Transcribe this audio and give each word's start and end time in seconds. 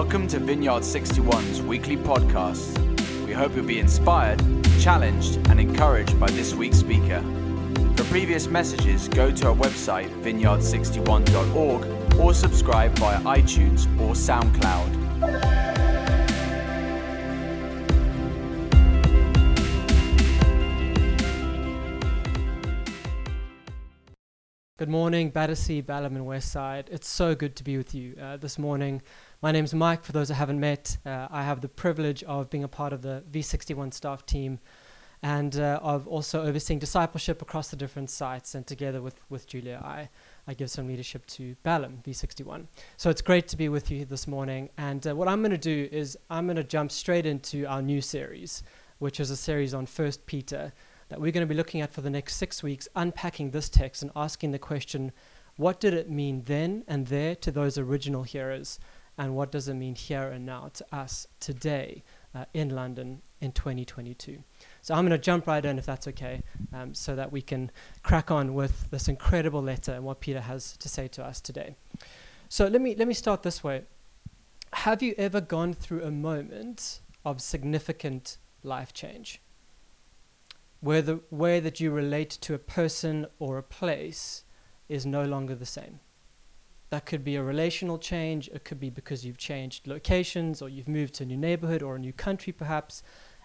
Welcome 0.00 0.28
to 0.28 0.38
Vineyard 0.38 0.84
61's 0.84 1.60
weekly 1.60 1.96
podcast. 1.96 2.78
We 3.26 3.32
hope 3.32 3.56
you'll 3.56 3.66
be 3.66 3.80
inspired, 3.80 4.40
challenged, 4.78 5.38
and 5.48 5.58
encouraged 5.58 6.20
by 6.20 6.30
this 6.30 6.54
week's 6.54 6.78
speaker. 6.78 7.20
For 7.96 8.04
previous 8.04 8.46
messages, 8.46 9.08
go 9.08 9.32
to 9.32 9.48
our 9.48 9.56
website, 9.56 10.08
vineyard61.org, 10.22 12.14
or 12.16 12.32
subscribe 12.32 12.96
via 12.96 13.18
iTunes 13.22 13.86
or 14.00 14.14
SoundCloud. 14.14 15.78
Good 24.78 24.88
morning, 24.88 25.30
Battersea, 25.30 25.82
Balham, 25.82 26.14
and 26.14 26.24
Westside. 26.24 26.88
It's 26.88 27.08
so 27.08 27.34
good 27.34 27.56
to 27.56 27.64
be 27.64 27.76
with 27.76 27.96
you 27.96 28.14
uh, 28.22 28.36
this 28.36 28.60
morning. 28.60 29.02
My 29.40 29.52
name's 29.52 29.72
Mike. 29.72 30.02
For 30.02 30.10
those 30.10 30.32
I 30.32 30.34
haven't 30.34 30.58
met, 30.58 30.98
uh, 31.06 31.28
I 31.30 31.44
have 31.44 31.60
the 31.60 31.68
privilege 31.68 32.24
of 32.24 32.50
being 32.50 32.64
a 32.64 32.68
part 32.68 32.92
of 32.92 33.02
the 33.02 33.22
V61 33.30 33.94
staff 33.94 34.26
team 34.26 34.58
and 35.22 35.56
uh, 35.60 35.78
of 35.80 36.08
also 36.08 36.42
overseeing 36.42 36.80
discipleship 36.80 37.40
across 37.40 37.68
the 37.68 37.76
different 37.76 38.10
sites. 38.10 38.56
And 38.56 38.66
together 38.66 39.00
with, 39.00 39.22
with 39.30 39.46
Julia, 39.46 39.80
I, 39.84 40.08
I 40.48 40.54
give 40.54 40.70
some 40.70 40.88
leadership 40.88 41.24
to 41.26 41.54
Balham 41.62 42.02
V61. 42.04 42.66
So 42.96 43.10
it's 43.10 43.22
great 43.22 43.46
to 43.48 43.56
be 43.56 43.68
with 43.68 43.92
you 43.92 44.04
this 44.04 44.26
morning. 44.26 44.70
And 44.76 45.06
uh, 45.06 45.14
what 45.14 45.28
I'm 45.28 45.40
going 45.40 45.52
to 45.52 45.56
do 45.56 45.88
is 45.92 46.18
I'm 46.28 46.46
going 46.46 46.56
to 46.56 46.64
jump 46.64 46.90
straight 46.90 47.24
into 47.24 47.64
our 47.66 47.80
new 47.80 48.00
series, 48.00 48.64
which 48.98 49.20
is 49.20 49.30
a 49.30 49.36
series 49.36 49.72
on 49.72 49.86
First 49.86 50.26
Peter 50.26 50.72
that 51.10 51.20
we're 51.20 51.30
going 51.30 51.46
to 51.46 51.54
be 51.54 51.56
looking 51.56 51.80
at 51.80 51.92
for 51.92 52.00
the 52.00 52.10
next 52.10 52.38
six 52.38 52.64
weeks, 52.64 52.88
unpacking 52.96 53.52
this 53.52 53.68
text 53.68 54.02
and 54.02 54.10
asking 54.16 54.50
the 54.50 54.58
question 54.58 55.12
what 55.54 55.80
did 55.80 55.92
it 55.92 56.08
mean 56.08 56.42
then 56.46 56.84
and 56.86 57.08
there 57.08 57.34
to 57.34 57.50
those 57.50 57.78
original 57.78 58.22
hearers? 58.22 58.78
And 59.18 59.34
what 59.34 59.50
does 59.50 59.68
it 59.68 59.74
mean 59.74 59.96
here 59.96 60.28
and 60.28 60.46
now 60.46 60.70
to 60.74 60.86
us 60.94 61.26
today 61.40 62.04
uh, 62.34 62.44
in 62.54 62.70
London 62.70 63.20
in 63.40 63.52
2022? 63.52 64.42
So 64.80 64.94
I'm 64.94 65.04
going 65.04 65.10
to 65.10 65.18
jump 65.18 65.46
right 65.46 65.64
in, 65.64 65.78
if 65.78 65.86
that's 65.86 66.06
okay, 66.08 66.42
um, 66.72 66.94
so 66.94 67.16
that 67.16 67.32
we 67.32 67.42
can 67.42 67.70
crack 68.02 68.30
on 68.30 68.54
with 68.54 68.90
this 68.90 69.08
incredible 69.08 69.60
letter 69.60 69.92
and 69.92 70.04
what 70.04 70.20
Peter 70.20 70.40
has 70.40 70.76
to 70.76 70.88
say 70.88 71.08
to 71.08 71.24
us 71.24 71.40
today. 71.40 71.74
So 72.48 72.68
let 72.68 72.80
me, 72.80 72.94
let 72.94 73.08
me 73.08 73.14
start 73.14 73.42
this 73.42 73.62
way. 73.62 73.82
Have 74.72 75.02
you 75.02 75.14
ever 75.18 75.40
gone 75.40 75.74
through 75.74 76.04
a 76.04 76.10
moment 76.10 77.00
of 77.24 77.42
significant 77.42 78.38
life 78.62 78.92
change? 78.92 79.40
where 80.80 81.02
the 81.02 81.20
way 81.30 81.60
that 81.60 81.80
you 81.80 81.90
relate 81.90 82.30
to 82.30 82.54
a 82.54 82.58
person 82.58 83.26
or 83.38 83.58
a 83.58 83.62
place 83.62 84.44
is 84.88 85.04
no 85.04 85.24
longer 85.24 85.54
the 85.54 85.66
same. 85.66 86.00
That 86.90 87.04
could 87.04 87.22
be 87.22 87.36
a 87.36 87.42
relational 87.42 87.98
change, 87.98 88.48
it 88.48 88.64
could 88.64 88.80
be 88.80 88.88
because 88.88 89.24
you've 89.24 89.36
changed 89.36 89.86
locations 89.86 90.62
or 90.62 90.68
you've 90.68 90.88
moved 90.88 91.14
to 91.14 91.24
a 91.24 91.26
new 91.26 91.36
neighborhood 91.36 91.82
or 91.82 91.96
a 91.96 91.98
new 91.98 92.14
country 92.14 92.52
perhaps, 92.52 93.02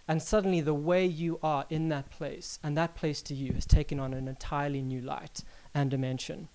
and 0.07 0.21
suddenly 0.21 0.61
the 0.61 0.73
way 0.73 1.05
you 1.05 1.39
are 1.43 1.65
in 1.69 1.89
that 1.89 2.09
place 2.09 2.57
and 2.63 2.77
that 2.77 2.95
place 2.95 3.21
to 3.23 3.33
you 3.33 3.53
has 3.53 3.65
taken 3.65 3.99
on 3.99 4.13
an 4.13 4.27
entirely 4.27 4.81
new 4.81 5.01
light 5.01 5.43
and 5.73 5.91
dimension. 5.91 6.47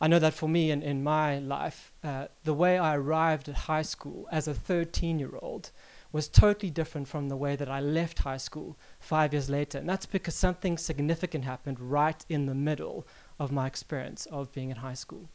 I 0.00 0.06
know 0.06 0.18
that 0.20 0.34
for 0.34 0.48
me 0.48 0.70
in, 0.70 0.82
in 0.82 1.02
my 1.02 1.38
life, 1.38 1.92
uh, 2.04 2.26
the 2.44 2.54
way 2.54 2.78
I 2.78 2.96
arrived 2.96 3.48
at 3.48 3.56
high 3.56 3.82
school 3.82 4.28
as 4.30 4.46
a 4.46 4.54
13 4.54 5.18
year 5.18 5.36
old 5.42 5.70
was 6.12 6.28
totally 6.28 6.70
different 6.70 7.08
from 7.08 7.28
the 7.28 7.36
way 7.36 7.56
that 7.56 7.68
I 7.68 7.80
left 7.80 8.20
high 8.20 8.36
school 8.36 8.78
five 9.00 9.32
years 9.32 9.50
later. 9.50 9.78
And 9.78 9.88
that's 9.88 10.06
because 10.06 10.34
something 10.34 10.78
significant 10.78 11.44
happened 11.44 11.80
right 11.80 12.24
in 12.28 12.46
the 12.46 12.54
middle 12.54 13.06
of 13.38 13.50
my 13.50 13.66
experience 13.66 14.26
of 14.26 14.52
being 14.52 14.70
in 14.70 14.76
high 14.76 14.94
school. 14.94 15.28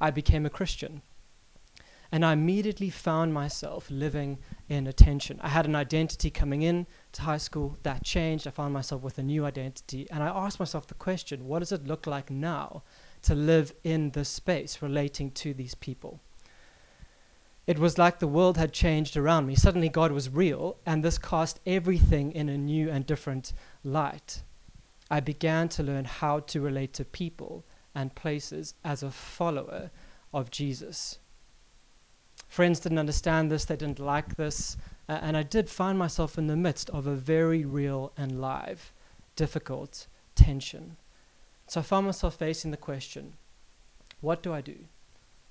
I 0.00 0.10
became 0.10 0.46
a 0.46 0.50
Christian. 0.50 1.02
And 2.12 2.24
I 2.24 2.32
immediately 2.32 2.90
found 2.90 3.32
myself 3.32 3.88
living 3.88 4.38
in 4.68 4.86
a 4.86 4.92
tension. 4.92 5.38
I 5.42 5.48
had 5.48 5.66
an 5.66 5.76
identity 5.76 6.28
coming 6.28 6.62
in 6.62 6.86
to 7.12 7.22
high 7.22 7.36
school 7.36 7.78
that 7.84 8.02
changed. 8.02 8.48
I 8.48 8.50
found 8.50 8.74
myself 8.74 9.02
with 9.02 9.18
a 9.18 9.22
new 9.22 9.44
identity. 9.44 10.08
And 10.10 10.22
I 10.22 10.26
asked 10.26 10.58
myself 10.58 10.88
the 10.88 10.94
question 10.94 11.46
what 11.46 11.60
does 11.60 11.70
it 11.70 11.86
look 11.86 12.06
like 12.06 12.30
now 12.30 12.82
to 13.22 13.34
live 13.34 13.72
in 13.84 14.10
this 14.10 14.28
space 14.28 14.82
relating 14.82 15.30
to 15.32 15.54
these 15.54 15.76
people? 15.76 16.20
It 17.66 17.78
was 17.78 17.98
like 17.98 18.18
the 18.18 18.26
world 18.26 18.56
had 18.56 18.72
changed 18.72 19.16
around 19.16 19.46
me. 19.46 19.54
Suddenly, 19.54 19.90
God 19.90 20.10
was 20.10 20.28
real, 20.28 20.78
and 20.84 21.04
this 21.04 21.18
cast 21.18 21.60
everything 21.64 22.32
in 22.32 22.48
a 22.48 22.58
new 22.58 22.90
and 22.90 23.06
different 23.06 23.52
light. 23.84 24.42
I 25.08 25.20
began 25.20 25.68
to 25.70 25.84
learn 25.84 26.04
how 26.06 26.40
to 26.40 26.60
relate 26.60 26.92
to 26.94 27.04
people 27.04 27.64
and 27.94 28.14
places 28.14 28.74
as 28.84 29.02
a 29.02 29.10
follower 29.10 29.90
of 30.32 30.50
Jesus. 30.50 31.18
Friends 32.48 32.80
didn't 32.80 32.98
understand 32.98 33.50
this, 33.50 33.64
they 33.64 33.76
didn't 33.76 33.98
like 33.98 34.36
this, 34.36 34.76
uh, 35.08 35.18
and 35.22 35.36
I 35.36 35.42
did 35.42 35.68
find 35.68 35.98
myself 35.98 36.38
in 36.38 36.46
the 36.46 36.56
midst 36.56 36.90
of 36.90 37.06
a 37.06 37.14
very 37.14 37.64
real 37.64 38.12
and 38.16 38.40
live, 38.40 38.92
difficult 39.36 40.06
tension. 40.34 40.96
So 41.66 41.80
I 41.80 41.82
found 41.82 42.06
myself 42.06 42.36
facing 42.36 42.70
the 42.70 42.76
question 42.76 43.34
what 44.20 44.42
do 44.42 44.52
I 44.52 44.60
do? 44.60 44.76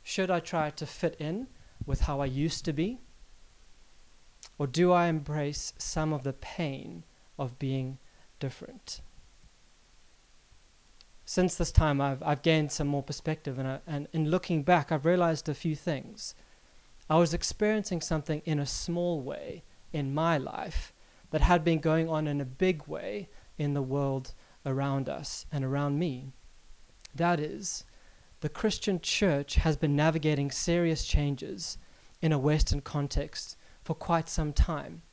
Should 0.04 0.30
I 0.30 0.40
try 0.40 0.70
to 0.70 0.86
fit 0.86 1.16
in? 1.20 1.48
with 1.86 2.02
how 2.02 2.20
I 2.20 2.26
used 2.26 2.66
to 2.66 2.74
be? 2.74 3.00
Or 4.58 4.68
do 4.68 4.92
I 4.92 5.08
embrace 5.08 5.74
some 5.78 6.14
of 6.14 6.24
the 6.24 6.34
pain 6.34 7.04
of 7.38 7.60
being 7.60 7.98
different? 8.40 9.02
Since 11.30 11.54
this 11.54 11.72
time, 11.72 12.02
I've, 12.02 12.24
I've 12.24 12.42
gained 12.42 12.72
some 12.72 12.88
more 12.88 13.04
perspective, 13.04 13.60
and, 13.60 13.68
I, 13.68 13.80
and 13.86 14.08
in 14.14 14.32
looking 14.32 14.64
back, 14.64 14.92
I've 14.92 15.06
realized 15.06 15.48
a 15.48 15.54
few 15.54 15.76
things. 15.76 16.34
I 17.08 17.18
was 17.18 17.36
experiencing 17.36 18.02
something 18.02 18.42
in 18.46 18.58
a 18.58 18.66
small 18.66 19.22
way 19.22 19.64
in 19.94 20.12
my 20.12 20.40
life 20.40 20.92
that 21.30 21.42
had 21.42 21.64
been 21.64 21.78
going 21.78 22.10
on 22.10 22.26
in 22.26 22.42
a 22.42 22.46
big 22.46 22.88
way 22.88 23.30
in 23.60 23.76
the 23.76 23.84
world 23.84 24.34
around 24.66 25.08
us 25.08 25.46
and 25.52 25.64
around 25.64 26.00
me. 26.00 26.34
That 27.14 27.40
is, 27.40 27.86
the 28.40 28.50
Christian 28.50 29.00
church 29.00 29.54
has 29.58 29.78
been 29.78 29.96
navigating 29.96 30.50
serious 30.50 31.06
changes 31.06 31.78
in 32.24 32.32
a 32.32 32.40
Western 32.40 32.82
context 32.82 33.56
for 33.84 33.94
quite 33.94 34.30
some 34.30 34.52
time. 34.52 35.04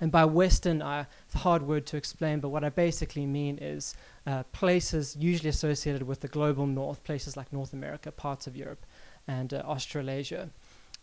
And 0.00 0.10
by 0.10 0.24
Western, 0.24 0.82
uh, 0.82 1.04
it's 1.26 1.36
a 1.36 1.38
hard 1.38 1.62
word 1.62 1.86
to 1.86 1.96
explain, 1.96 2.40
but 2.40 2.48
what 2.48 2.64
I 2.64 2.68
basically 2.68 3.26
mean 3.26 3.58
is 3.60 3.94
uh, 4.26 4.42
places 4.52 5.16
usually 5.16 5.50
associated 5.50 6.02
with 6.02 6.20
the 6.20 6.28
global 6.28 6.66
north, 6.66 7.04
places 7.04 7.36
like 7.36 7.52
North 7.52 7.72
America, 7.72 8.10
parts 8.10 8.46
of 8.48 8.56
Europe, 8.56 8.84
and 9.28 9.54
uh, 9.54 9.62
Australasia. 9.64 10.50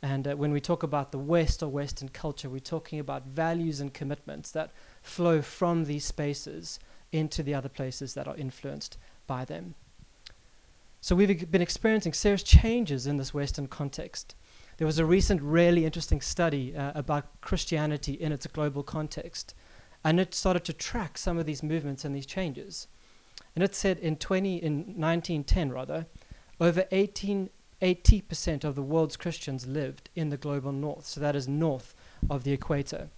And 0.02 0.28
uh, 0.28 0.36
when 0.36 0.52
we 0.52 0.60
talk 0.60 0.84
about 0.84 1.12
the 1.12 1.20
West 1.20 1.64
or 1.64 1.70
Western 1.70 2.10
culture, 2.10 2.50
we're 2.50 2.60
talking 2.60 3.00
about 3.00 3.26
values 3.28 3.80
and 3.80 3.94
commitments 3.94 4.52
that 4.52 4.72
flow 5.02 5.42
from 5.42 5.86
these 5.86 6.04
spaces 6.04 6.80
into 7.12 7.44
the 7.44 7.54
other 7.54 7.70
places 7.70 8.14
that 8.16 8.28
are 8.28 8.36
influenced 8.36 8.98
by 9.26 9.46
them. 9.46 9.76
So 11.00 11.16
we've 11.16 11.50
been 11.50 11.62
experiencing 11.62 12.14
serious 12.14 12.44
changes 12.44 13.08
in 13.08 13.18
this 13.18 13.34
Western 13.34 13.68
context. 13.68 14.36
There 14.82 14.88
was 14.88 14.98
a 14.98 15.06
recent, 15.06 15.44
really 15.44 15.86
interesting 15.86 16.22
study 16.22 16.76
uh, 16.76 16.92
about 16.96 17.40
Christianity 17.40 18.14
in 18.14 18.32
its 18.32 18.48
global 18.48 18.82
context, 18.82 19.54
and 20.04 20.20
it 20.20 20.34
started 20.34 20.64
to 20.64 20.74
track 20.74 21.20
some 21.20 21.38
of 21.38 21.46
these 21.46 21.62
movements 21.62 22.04
and 22.04 22.16
these 22.16 22.26
changes. 22.26 22.88
And 23.54 23.64
it 23.64 23.76
said 23.76 24.00
in 24.00 24.16
20 24.16 24.56
in 24.56 24.74
1910 24.98 25.72
rather, 25.72 26.08
over 26.60 26.86
18, 26.90 27.52
80% 27.80 28.64
of 28.64 28.74
the 28.74 28.82
world's 28.82 29.18
Christians 29.18 29.68
lived 29.68 30.10
in 30.16 30.30
the 30.30 30.36
global 30.36 30.72
north, 30.72 31.06
so 31.06 31.22
that 31.22 31.36
is 31.36 31.48
north 31.48 31.94
of 32.28 32.44
the 32.44 32.52
equator. 32.52 33.10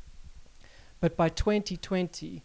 But 1.00 1.16
by 1.16 1.30
2020, 1.30 2.44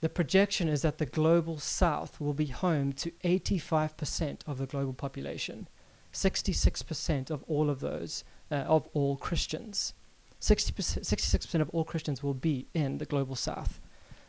the 0.00 0.08
projection 0.08 0.68
is 0.68 0.80
that 0.80 0.96
the 0.96 1.04
global 1.04 1.58
south 1.58 2.18
will 2.18 2.32
be 2.32 2.46
home 2.46 2.94
to 2.94 3.10
85% 3.22 4.38
of 4.46 4.56
the 4.56 4.64
global 4.64 4.94
population, 4.94 5.68
66% 6.14 7.30
of 7.30 7.44
all 7.46 7.68
of 7.68 7.80
those, 7.80 8.24
uh, 8.50 8.56
of 8.56 8.88
all 8.92 9.16
Christians. 9.16 9.94
60%, 10.40 11.00
66% 11.00 11.60
of 11.60 11.68
all 11.70 11.84
Christians 11.84 12.22
will 12.22 12.34
be 12.34 12.68
in 12.74 12.98
the 12.98 13.04
global 13.04 13.34
south. 13.34 13.80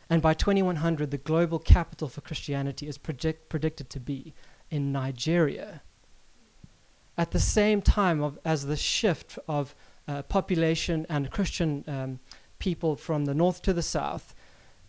And 0.09 0.21
by 0.21 0.33
2100, 0.33 1.11
the 1.11 1.17
global 1.17 1.59
capital 1.59 2.07
for 2.07 2.21
Christianity 2.21 2.87
is 2.87 2.97
predicted 2.97 3.89
to 3.89 3.99
be 3.99 4.33
in 4.71 4.91
Nigeria. 4.91 5.81
At 7.17 7.31
the 7.31 7.39
same 7.39 7.81
time 7.81 8.23
of, 8.23 8.39
as 8.43 8.65
the 8.65 8.77
shift 8.77 9.37
of 9.47 9.75
uh, 10.07 10.23
population 10.23 11.05
and 11.09 11.29
Christian 11.29 11.83
um, 11.87 12.19
people 12.57 12.95
from 12.95 13.25
the 13.25 13.35
north 13.35 13.61
to 13.63 13.73
the 13.73 13.83
south, 13.83 14.33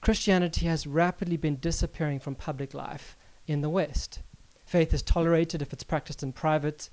Christianity 0.01 0.67
has 0.67 0.87
rapidly 0.87 1.37
been 1.37 1.57
disappearing 1.57 2.21
from 2.21 2.35
public 2.35 2.73
life 2.73 3.19
in 3.47 3.61
the 3.61 3.69
West. 3.69 4.21
Faith 4.65 4.95
is 4.95 5.03
tolerated 5.03 5.61
if 5.61 5.73
it's 5.73 5.85
practiced 5.85 6.23
in 6.23 6.33
private. 6.33 6.89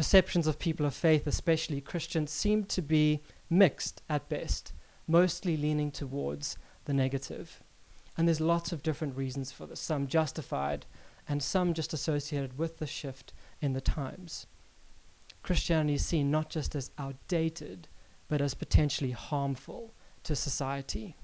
Perceptions 0.00 0.46
of 0.46 0.58
people 0.58 0.86
of 0.86 0.94
faith, 0.94 1.26
especially 1.26 1.82
Christians, 1.82 2.30
seem 2.30 2.64
to 2.64 2.80
be 2.80 3.20
mixed 3.50 4.00
at 4.08 4.30
best, 4.30 4.72
mostly 5.06 5.58
leaning 5.58 5.90
towards 5.90 6.56
the 6.86 6.94
negative. 6.94 7.62
And 8.16 8.26
there's 8.26 8.40
lots 8.40 8.72
of 8.72 8.82
different 8.82 9.14
reasons 9.14 9.52
for 9.52 9.66
this, 9.66 9.78
some 9.78 10.06
justified 10.06 10.86
and 11.28 11.42
some 11.42 11.74
just 11.74 11.92
associated 11.92 12.56
with 12.56 12.78
the 12.78 12.86
shift 12.86 13.34
in 13.60 13.74
the 13.74 13.82
times. 13.82 14.46
Christianity 15.42 15.96
is 15.96 16.06
seen 16.06 16.30
not 16.30 16.48
just 16.48 16.74
as 16.74 16.92
outdated, 16.96 17.86
but 18.26 18.40
as 18.40 18.54
potentially 18.54 19.10
harmful 19.10 19.92
to 20.22 20.34
society. 20.34 21.14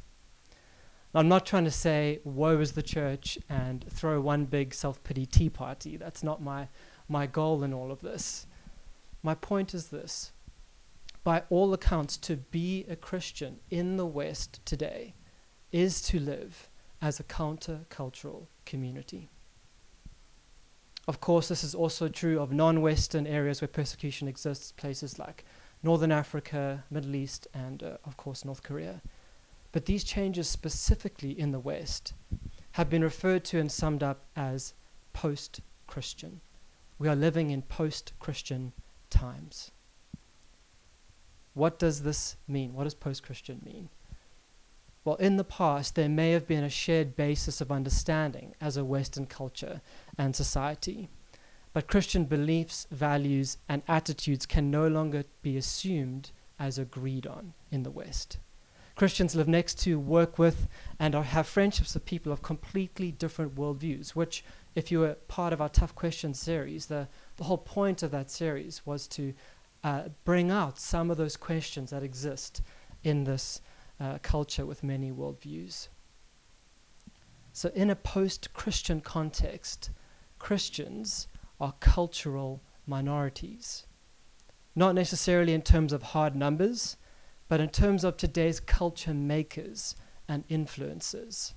Now, 1.15 1.21
I'm 1.21 1.29
not 1.29 1.47
trying 1.47 1.65
to 1.65 1.71
say, 1.71 2.21
woe 2.25 2.59
is 2.59 2.73
the 2.73 2.83
church, 2.83 3.39
and 3.49 3.87
throw 3.91 4.21
one 4.21 4.45
big 4.45 4.75
self 4.75 5.03
pity 5.03 5.25
tea 5.25 5.49
party. 5.49 5.97
That's 5.97 6.23
not 6.23 6.43
my, 6.43 6.69
my 7.09 7.27
goal 7.27 7.65
in 7.65 7.73
all 7.73 7.91
of 7.91 8.03
this. 8.03 8.47
My 9.27 9.35
point 9.35 9.75
is 9.75 9.89
this 9.89 10.31
by 11.25 11.43
all 11.51 11.75
accounts, 11.75 12.17
to 12.19 12.37
be 12.37 12.85
a 12.89 12.95
Christian 12.95 13.59
in 13.73 13.97
the 13.97 14.07
West 14.07 14.65
today 14.65 15.15
is 15.73 16.01
to 16.03 16.21
live 16.21 16.71
as 17.03 17.19
a 17.19 17.25
counter-cultural 17.25 18.49
community. 18.67 19.29
Of 21.09 21.21
course, 21.21 21.49
this 21.49 21.65
is 21.65 21.75
also 21.75 22.07
true 22.07 22.39
of 22.39 22.53
non 22.53 22.81
Western 22.83 23.27
areas 23.27 23.61
where 23.61 23.67
persecution 23.67 24.29
exists, 24.29 24.71
places 24.71 25.19
like 25.19 25.45
Northern 25.83 26.13
Africa, 26.13 26.85
Middle 26.89 27.17
East, 27.17 27.49
and 27.53 27.83
uh, 27.83 27.97
of 28.05 28.17
course, 28.17 28.45
North 28.45 28.63
Korea. 28.63 29.03
But 29.73 29.87
these 29.87 30.05
changes, 30.05 30.49
specifically 30.49 31.37
in 31.37 31.51
the 31.51 31.59
West, 31.59 32.13
have 32.75 32.89
been 32.89 33.03
referred 33.03 33.43
to 33.47 33.59
and 33.59 33.73
summed 33.73 34.05
up 34.05 34.27
as 34.37 34.75
post 35.13 35.63
Christian. 35.89 36.43
We 37.01 37.09
are 37.09 37.17
living 37.17 37.51
in 37.51 37.63
post 37.63 38.13
Christian 38.21 38.73
times. 39.11 39.71
What 41.55 41.79
does 41.79 42.03
this 42.03 42.37
mean? 42.47 42.75
What 42.75 42.85
does 42.85 42.95
post 42.95 43.23
Christian 43.23 43.63
mean? 43.65 43.89
Well, 45.05 45.17
in 45.17 45.37
the 45.37 45.45
past, 45.45 45.95
there 45.95 46.09
may 46.09 46.33
have 46.33 46.49
been 46.49 46.65
a 46.65 46.69
shared 46.69 47.15
basis 47.15 47.61
of 47.61 47.71
understanding 47.71 48.55
as 48.61 48.77
a 48.77 48.85
Western 48.85 49.27
culture 49.27 49.81
and 50.19 50.35
society. 50.35 51.09
But 51.73 51.87
Christian 51.87 52.25
beliefs, 52.25 52.87
values, 52.91 53.59
and 53.69 53.83
attitudes 53.87 54.47
can 54.47 54.71
no 54.71 54.89
longer 54.89 55.25
be 55.43 55.57
assumed 55.57 56.33
as 56.59 56.79
agreed 56.79 57.27
on 57.27 57.55
in 57.71 57.85
the 57.85 57.91
West. 57.91 58.39
Christians 58.97 59.37
live 59.37 59.47
next 59.47 59.79
to, 59.81 60.01
work 60.01 60.39
with, 60.39 60.69
and 60.99 61.15
are, 61.15 61.23
have 61.23 61.47
friendships 61.47 61.93
with 61.95 62.07
people 62.07 62.33
of 62.33 62.41
completely 62.41 63.13
different 63.13 63.55
worldviews, 63.55 64.11
which, 64.11 64.43
if 64.75 64.91
you 64.91 65.01
were 65.01 65.15
part 65.29 65.53
of 65.53 65.61
our 65.61 65.69
Tough 65.69 65.95
Questions 65.95 66.41
series, 66.41 66.87
the, 66.87 67.09
the 67.37 67.45
whole 67.45 67.59
point 67.59 68.03
of 68.03 68.11
that 68.11 68.31
series 68.31 68.85
was 68.85 69.07
to 69.09 69.35
uh, 69.85 70.09
bring 70.25 70.51
out 70.51 70.79
some 70.79 71.11
of 71.11 71.17
those 71.17 71.37
questions 71.37 71.91
that 71.91 72.03
exist 72.03 72.63
in 73.03 73.25
this 73.25 73.61
uh, 74.01 74.19
culture 74.23 74.67
with 74.67 74.83
many 74.83 75.11
worldviews. 75.13 75.89
So, 77.53 77.71
in 77.75 77.89
a 77.89 77.97
post 77.97 78.53
Christian 78.53 79.01
context, 79.01 79.91
Christians 80.39 81.29
are 81.61 81.75
cultural 81.81 82.63
minorities. 82.87 83.87
Not 84.75 84.95
necessarily 84.95 85.55
in 85.55 85.63
terms 85.63 85.93
of 85.93 86.03
hard 86.03 86.37
numbers, 86.37 86.97
but 87.49 87.61
in 87.61 87.71
terms 87.71 88.05
of 88.05 88.17
today's 88.17 88.61
culture 88.61 89.15
makers 89.15 89.95
and 90.29 90.47
influencers. 90.49 91.55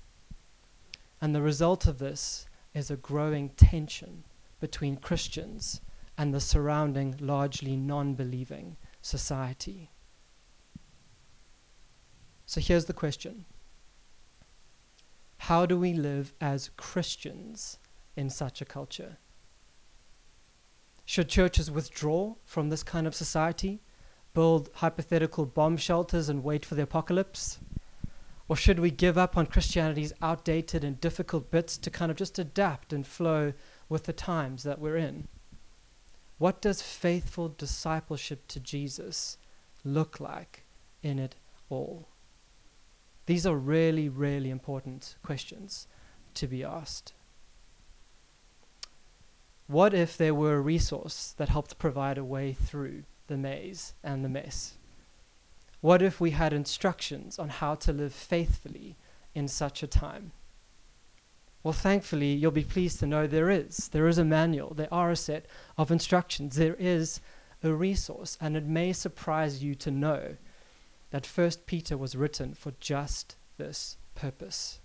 And 1.20 1.34
the 1.34 1.42
result 1.42 1.86
of 1.86 1.98
this 1.98 2.46
is 2.72 2.90
a 2.90 2.96
growing 2.96 3.50
tension 3.50 4.24
between 4.60 4.96
Christians 4.96 5.80
and 6.16 6.34
the 6.34 6.40
surrounding 6.40 7.16
largely 7.18 7.76
non 7.76 8.14
believing 8.14 8.76
society. 9.00 9.90
So 12.46 12.60
here's 12.60 12.86
the 12.86 12.92
question 12.92 13.46
How 15.38 15.66
do 15.66 15.78
we 15.78 15.92
live 15.92 16.34
as 16.40 16.70
Christians 16.76 17.78
in 18.16 18.28
such 18.28 18.60
a 18.60 18.64
culture? 18.64 19.18
Should 21.04 21.28
churches 21.28 21.70
withdraw 21.70 22.34
from 22.44 22.68
this 22.68 22.82
kind 22.82 23.06
of 23.06 23.14
society, 23.14 23.80
build 24.34 24.70
hypothetical 24.74 25.46
bomb 25.46 25.76
shelters, 25.76 26.28
and 26.28 26.44
wait 26.44 26.64
for 26.64 26.74
the 26.74 26.82
apocalypse? 26.82 27.58
Or 28.46 28.56
should 28.56 28.80
we 28.80 28.90
give 28.90 29.16
up 29.16 29.36
on 29.36 29.46
Christianity's 29.46 30.12
outdated 30.20 30.84
and 30.84 31.00
difficult 31.00 31.50
bits 31.50 31.78
to 31.78 31.90
kind 31.90 32.10
of 32.10 32.16
just 32.16 32.38
adapt 32.38 32.92
and 32.92 33.06
flow 33.06 33.52
with 33.90 34.04
the 34.04 34.14
times 34.14 34.62
that 34.62 34.78
we're 34.78 34.96
in? 34.96 35.28
What 36.38 36.62
does 36.62 36.80
faithful 36.80 37.50
discipleship 37.50 38.48
to 38.48 38.60
Jesus 38.60 39.36
look 39.84 40.18
like 40.18 40.64
in 41.02 41.18
it 41.18 41.34
all? 41.68 42.08
These 43.26 43.44
are 43.44 43.56
really, 43.56 44.08
really 44.08 44.48
important 44.48 45.16
questions 45.22 45.86
to 46.32 46.46
be 46.46 46.64
asked. 46.64 47.12
What 49.66 49.92
if 49.92 50.16
there 50.16 50.34
were 50.34 50.54
a 50.54 50.60
resource 50.60 51.34
that 51.36 51.50
helped 51.50 51.78
provide 51.78 52.16
a 52.16 52.24
way 52.24 52.54
through 52.54 53.02
the 53.26 53.36
maze 53.36 53.92
and 54.02 54.24
the 54.24 54.28
mess? 54.28 54.78
What 55.80 56.02
if 56.02 56.20
we 56.20 56.30
had 56.30 56.52
instructions 56.52 57.38
on 57.38 57.48
how 57.50 57.74
to 57.76 57.92
live 57.92 58.12
faithfully 58.12 58.96
in 59.34 59.46
such 59.46 59.82
a 59.82 59.86
time? 59.86 60.32
Well, 61.62 61.74
thankfully, 61.74 62.32
you'll 62.32 62.52
be 62.52 62.64
pleased 62.64 63.00
to 63.00 63.06
know 63.06 63.26
there 63.26 63.50
is. 63.50 63.88
There 63.88 64.08
is 64.08 64.18
a 64.18 64.24
manual, 64.24 64.72
there 64.74 64.92
are 64.92 65.10
a 65.10 65.16
set 65.16 65.46
of 65.76 65.90
instructions, 65.90 66.56
there 66.56 66.76
is 66.78 67.20
a 67.62 67.72
resource, 67.72 68.38
and 68.40 68.56
it 68.56 68.64
may 68.64 68.92
surprise 68.92 69.62
you 69.62 69.74
to 69.76 69.90
know 69.90 70.36
that 71.10 71.26
First 71.26 71.66
Peter 71.66 71.98
was 71.98 72.16
written 72.16 72.54
for 72.54 72.72
just 72.80 73.36
this 73.58 73.98
purpose. 74.14 74.80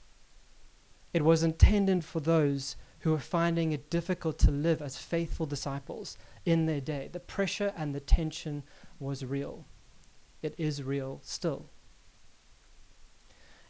It 1.13 1.23
was 1.23 1.43
intended 1.43 2.03
for 2.03 2.19
those 2.19 2.75
who 2.99 3.11
were 3.11 3.19
finding 3.19 3.71
it 3.71 3.89
difficult 3.89 4.37
to 4.39 4.51
live 4.51 4.81
as 4.81 4.97
faithful 4.97 5.45
disciples 5.45 6.17
in 6.45 6.65
their 6.65 6.81
day. 6.81 7.07
The 7.09 7.19
pressure 7.19 7.71
and 7.77 7.95
the 7.95 7.99
tension 7.99 8.63
was 8.99 9.23
real. 9.23 9.65
It 10.41 10.55
is 10.57 10.83
real 10.83 11.19
still. 11.23 11.69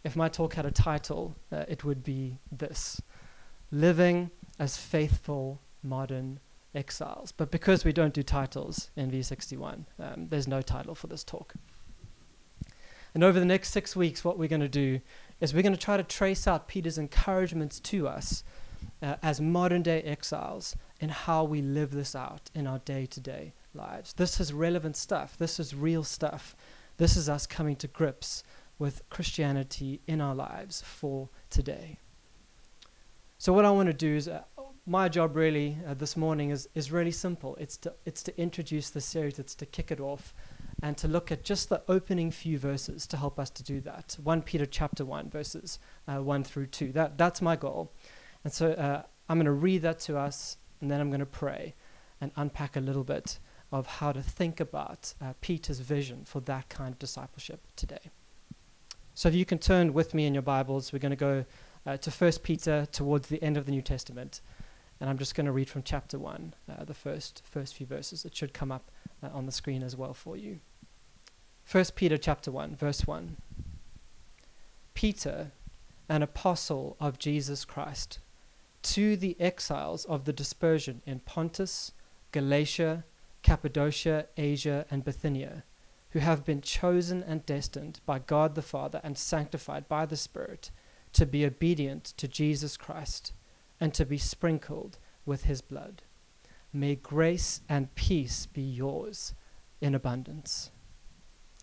If 0.06 0.16
my 0.16 0.30
talk 0.30 0.54
had 0.54 0.68
a 0.68 0.72
title, 0.72 1.36
uh, 1.52 1.66
it 1.68 1.84
would 1.84 2.04
be 2.04 2.38
this 2.52 3.02
Living 3.72 4.30
as 4.60 4.78
Faithful 4.78 5.60
Modern 5.82 6.40
Exiles. 6.76 7.32
But 7.32 7.50
because 7.50 7.84
we 7.84 7.92
don't 7.92 8.14
do 8.14 8.22
titles 8.22 8.92
in 8.96 9.10
V61, 9.10 9.86
um, 10.00 10.28
there's 10.30 10.48
no 10.48 10.62
title 10.62 10.94
for 10.94 11.08
this 11.08 11.24
talk. 11.24 11.56
And 13.16 13.24
over 13.24 13.40
the 13.40 13.48
next 13.48 13.72
six 13.72 13.96
weeks, 13.96 14.24
what 14.24 14.38
we're 14.38 14.48
going 14.48 14.62
to 14.62 14.70
do 14.70 15.02
is 15.42 15.56
we're 15.56 15.64
going 15.64 15.74
to 15.74 15.80
try 15.80 15.98
to 15.98 16.04
trace 16.04 16.46
out 16.46 16.68
Peter's 16.68 17.00
encouragements 17.00 17.80
to 17.80 18.08
us 18.08 18.44
uh, 19.02 19.16
as 19.24 19.42
modern 19.42 19.82
day 19.82 20.04
exiles 20.04 20.76
and 21.02 21.10
how 21.10 21.44
we 21.44 21.64
live 21.64 21.90
this 21.90 22.16
out 22.16 22.52
in 22.54 22.68
our 22.68 22.78
day 22.80 23.08
to 23.08 23.20
day 23.20 23.54
lives. 23.74 24.14
This 24.14 24.40
is 24.40 24.54
relevant 24.54 24.98
stuff. 24.98 25.36
This 25.36 25.60
is 25.60 25.74
real 25.74 26.04
stuff. 26.04 26.56
This 26.98 27.18
is 27.18 27.28
us 27.28 27.48
coming 27.48 27.76
to 27.78 27.88
grips 27.88 28.44
with 28.78 29.08
Christianity 29.10 30.02
in 30.08 30.22
our 30.22 30.36
lives 30.36 30.82
for 30.82 31.30
today. 31.50 32.00
So, 33.38 33.54
what 33.54 33.66
I 33.66 33.72
want 33.72 33.88
to 33.88 33.94
do 33.94 34.16
is, 34.16 34.28
uh, 34.28 34.44
my 34.88 35.10
job 35.10 35.36
really 35.36 35.78
uh, 35.88 35.94
this 35.94 36.16
morning 36.16 36.52
is, 36.52 36.70
is 36.76 36.92
really 36.92 37.12
simple. 37.12 37.56
It's 37.60 37.78
to, 37.78 37.94
it's 38.06 38.22
to 38.24 38.40
introduce 38.40 38.90
the 38.90 39.02
series, 39.02 39.40
it's 39.40 39.56
to 39.56 39.66
kick 39.66 39.92
it 39.92 40.00
off 40.00 40.34
and 40.82 40.98
to 40.98 41.08
look 41.08 41.32
at 41.32 41.44
just 41.44 41.70
the 41.70 41.82
opening 41.88 42.32
few 42.32 42.60
verses 42.60 43.08
to 43.08 43.18
help 43.18 43.40
us 43.40 43.50
to 43.52 43.64
do 43.64 43.82
that. 43.82 44.18
1 44.24 44.42
Peter 44.44 44.66
chapter 44.66 45.04
1, 45.06 45.30
verses 45.30 45.80
uh, 46.08 46.18
1 46.18 46.44
through 46.44 46.68
2. 46.68 46.92
That, 46.92 47.18
that's 47.18 47.42
my 47.42 47.56
goal. 47.56 47.92
And 48.44 48.54
so 48.54 48.72
uh, 48.74 49.04
I'm 49.28 49.38
going 49.38 49.46
to 49.46 49.52
read 49.52 49.82
that 49.82 50.00
to 50.02 50.18
us, 50.18 50.58
and 50.82 50.92
then 50.92 51.02
I'm 51.02 51.10
going 51.10 51.20
to 51.20 51.26
pray 51.26 51.74
and 52.22 52.32
unpack 52.36 52.76
a 52.76 52.80
little 52.80 53.04
bit 53.04 53.40
of 53.72 53.88
how 53.88 54.12
to 54.12 54.22
think 54.22 54.60
about 54.60 55.14
uh, 55.22 55.34
Peter's 55.42 55.80
vision 55.80 56.24
for 56.26 56.40
that 56.42 56.70
kind 56.70 56.94
of 56.94 57.00
discipleship 57.00 57.62
today. 57.76 58.12
So 59.18 59.30
if 59.30 59.36
you 59.36 59.46
can 59.46 59.60
turn 59.60 59.94
with 59.94 60.14
me 60.14 60.26
in 60.26 60.34
your 60.34 60.44
Bibles, 60.44 60.92
we're 60.92 61.00
going 61.00 61.12
to 61.12 61.16
go 61.16 61.46
uh, 61.86 61.96
to 61.96 62.12
1 62.12 62.32
Peter 62.44 62.86
towards 62.92 63.30
the 63.30 63.42
end 63.42 63.56
of 63.56 63.66
the 63.66 63.72
New 63.72 63.82
Testament. 63.82 64.42
And 65.00 65.10
I'm 65.10 65.18
just 65.18 65.36
going 65.36 65.46
to 65.46 65.54
read 65.54 65.70
from 65.70 65.84
chapter 65.84 66.20
1, 66.20 66.54
uh, 66.70 66.84
the 66.84 66.94
first, 66.94 67.42
first 67.46 67.76
few 67.76 67.86
verses. 67.86 68.26
It 68.26 68.36
should 68.36 68.54
come 68.54 68.74
up 68.74 68.92
uh, 69.24 69.30
on 69.34 69.46
the 69.46 69.54
screen 69.54 69.84
as 69.84 69.96
well 69.96 70.14
for 70.14 70.36
you. 70.36 70.60
1 71.72 71.86
Peter 71.96 72.18
chapter 72.18 72.52
1, 72.52 72.76
verse 72.76 73.08
1. 73.08 73.38
Peter, 74.94 75.52
an 76.10 76.22
apostle 76.22 76.98
of 77.00 77.18
Jesus 77.18 77.64
Christ, 77.64 78.20
to 78.82 79.16
the 79.16 79.38
exiles 79.40 80.04
of 80.04 80.26
the 80.26 80.34
dispersion 80.34 81.02
in 81.06 81.20
Pontus, 81.20 81.94
Galatia, 82.34 83.06
Cappadocia, 83.44 84.26
Asia, 84.36 84.86
and 84.92 85.06
Bithynia, 85.06 85.64
who 86.16 86.22
have 86.22 86.46
been 86.46 86.62
chosen 86.62 87.22
and 87.22 87.46
destined 87.46 88.00
by 88.06 88.18
God 88.18 88.56
the 88.56 88.62
Father 88.62 89.02
and 89.04 89.18
sanctified 89.18 89.86
by 89.90 90.06
the 90.06 90.16
Spirit 90.16 90.72
to 91.12 91.26
be 91.26 91.46
obedient 91.46 92.06
to 92.06 92.26
Jesus 92.26 92.78
Christ 92.78 93.34
and 93.82 93.94
to 93.94 94.06
be 94.06 94.18
sprinkled 94.18 94.98
with 95.26 95.44
his 95.44 95.60
blood. 95.60 96.04
May 96.72 96.96
grace 96.96 97.60
and 97.68 97.94
peace 97.96 98.46
be 98.46 98.62
yours 98.62 99.34
in 99.82 99.94
abundance. 99.94 100.72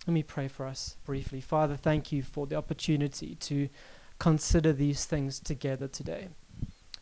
Let 0.07 0.13
me 0.13 0.23
pray 0.23 0.49
for 0.49 0.67
us 0.67 0.99
briefly. 1.07 1.41
Father, 1.41 1.77
thank 1.77 2.13
you 2.13 2.23
for 2.23 2.47
the 2.47 2.57
opportunity 2.57 3.37
to 3.37 3.71
consider 4.19 4.75
these 4.75 5.07
things 5.07 5.41
together 5.41 5.89
today. 5.89 6.29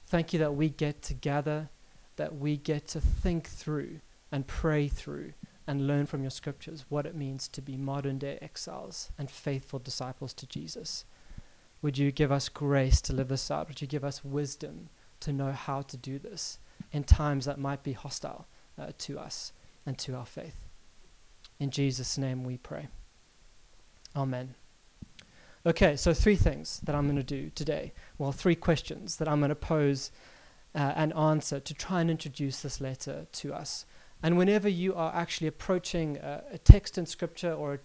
Thank 0.07 0.33
you 0.33 0.39
that 0.39 0.55
we 0.55 0.69
get 0.69 1.03
to 1.03 1.15
gather, 1.15 1.69
that 2.15 2.37
we 2.37 2.57
get 2.57 2.87
to 2.89 3.01
think 3.01 3.49
through 3.49 4.03
and 4.31 4.47
pray 4.47 4.87
through 4.87 5.33
and 5.67 5.87
learn 5.87 6.07
from 6.07 6.23
your 6.23 6.31
scriptures 6.31 6.85
what 6.89 7.07
it 7.07 7.15
means 7.15 7.49
to 7.49 7.63
be 7.63 7.77
modern 7.77 8.19
day 8.19 8.39
exiles 8.41 9.13
and 9.19 9.31
faithful 9.31 9.79
disciples 9.79 10.33
to 10.35 10.47
Jesus. 10.47 11.05
Would 11.83 11.97
you 11.97 12.13
give 12.13 12.33
us 12.33 12.49
grace 12.49 13.01
to 13.03 13.13
live 13.13 13.29
this 13.29 13.51
out? 13.51 13.69
Would 13.69 13.81
you 13.81 13.87
give 13.87 14.05
us 14.05 14.25
wisdom 14.25 14.89
to 15.21 15.33
know 15.33 15.53
how 15.53 15.83
to 15.83 15.97
do 15.97 16.19
this 16.19 16.59
in 16.93 17.05
times 17.05 17.45
that 17.45 17.59
might 17.59 17.83
be 17.83 17.93
hostile 17.93 18.47
uh, 18.79 18.89
to 18.99 19.19
us 19.19 19.53
and 19.87 19.97
to 19.99 20.15
our 20.15 20.27
faith? 20.27 20.67
In 21.59 21.71
Jesus' 21.71 22.19
name 22.19 22.45
we 22.45 22.57
pray. 22.57 22.89
Amen. 24.17 24.55
Okay, 25.67 25.95
so 25.95 26.15
three 26.15 26.37
things 26.37 26.81
that 26.81 26.95
I'm 26.95 27.05
going 27.05 27.17
to 27.17 27.23
do 27.23 27.51
today. 27.51 27.93
Well, 28.17 28.33
three 28.33 28.55
questions 28.55 29.17
that 29.17 29.29
I'm 29.29 29.41
going 29.41 29.51
to 29.51 29.55
pose 29.55 30.11
uh, 30.75 30.93
and 30.97 31.13
answer 31.15 31.61
to 31.61 31.75
try 31.75 32.01
and 32.01 32.11
introduce 32.11 32.63
this 32.63 32.81
letter 32.81 33.27
to 33.31 33.53
us. 33.53 33.85
And 34.23 34.37
whenever 34.37 34.69
you 34.69 34.95
are 34.95 35.15
actually 35.15 35.47
approaching 35.47 36.19
uh, 36.19 36.43
a 36.53 36.59
text 36.59 36.99
in 36.99 37.07
Scripture 37.07 37.53
or 37.53 37.81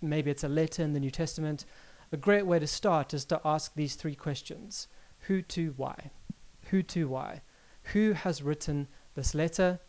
maybe 0.00 0.30
it's 0.30 0.44
a 0.44 0.48
letter 0.48 0.82
in 0.82 0.92
the 0.92 1.00
New 1.00 1.10
Testament, 1.10 1.64
a 2.12 2.16
great 2.16 2.46
way 2.46 2.58
to 2.58 2.66
start 2.66 3.14
is 3.14 3.24
to 3.26 3.40
ask 3.44 3.74
these 3.74 3.94
three 3.94 4.14
questions 4.14 4.86
Who 5.26 5.42
to 5.42 5.74
why? 5.76 6.10
Who 6.70 6.82
to 6.84 7.08
why? 7.08 7.42
Who 7.92 8.12
has 8.12 8.42
written 8.42 8.86
this 9.14 9.34
letter? 9.34 9.80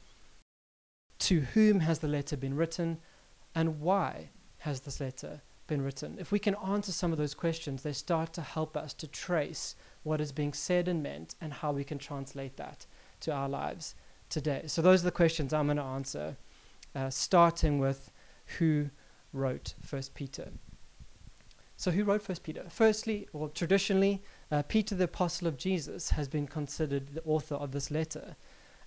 To 1.20 1.42
whom 1.42 1.82
has 1.82 2.00
the 2.00 2.08
letter 2.08 2.38
been 2.38 2.56
written? 2.56 3.00
And 3.54 3.80
why 3.80 4.30
has 4.60 4.82
this 4.82 5.00
letter 5.00 5.42
been 5.68 5.84
written? 5.84 6.18
If 6.20 6.32
we 6.32 6.40
can 6.40 6.56
answer 6.56 6.92
some 6.92 7.12
of 7.12 7.20
those 7.20 7.36
questions, 7.36 7.84
they 7.84 7.94
start 7.94 8.34
to 8.34 8.42
help 8.42 8.76
us 8.76 8.94
to 8.96 9.08
trace 9.08 9.76
what 10.02 10.20
is 10.20 10.32
being 10.32 10.54
said 10.54 10.88
and 10.88 11.04
meant 11.04 11.36
and 11.40 11.54
how 11.54 11.72
we 11.72 11.84
can 11.84 12.00
translate 12.00 12.58
that 12.58 12.88
to 13.22 13.32
our 13.32 13.48
lives 13.48 13.96
today. 14.34 14.64
So, 14.66 14.82
those 14.82 15.02
are 15.02 15.06
the 15.06 15.12
questions 15.12 15.54
I'm 15.54 15.68
going 15.68 15.78
to 15.78 15.84
answer, 15.84 16.36
uh, 16.96 17.10
starting 17.10 17.80
with 17.80 18.12
who 18.58 18.90
wrote 19.32 19.76
First 19.82 20.14
Peter. 20.16 20.50
So, 21.78 21.92
who 21.92 22.04
wrote 22.04 22.24
First 22.24 22.44
Peter? 22.44 22.66
Firstly, 22.70 23.28
or 23.32 23.50
traditionally, 23.50 24.24
uh, 24.52 24.64
Peter, 24.64 24.96
the 24.96 25.06
apostle 25.06 25.48
of 25.48 25.58
Jesus, 25.58 26.10
has 26.12 26.28
been 26.28 26.48
considered 26.48 27.14
the 27.14 27.24
author 27.24 27.56
of 27.56 27.72
this 27.72 27.92
letter. 27.92 28.36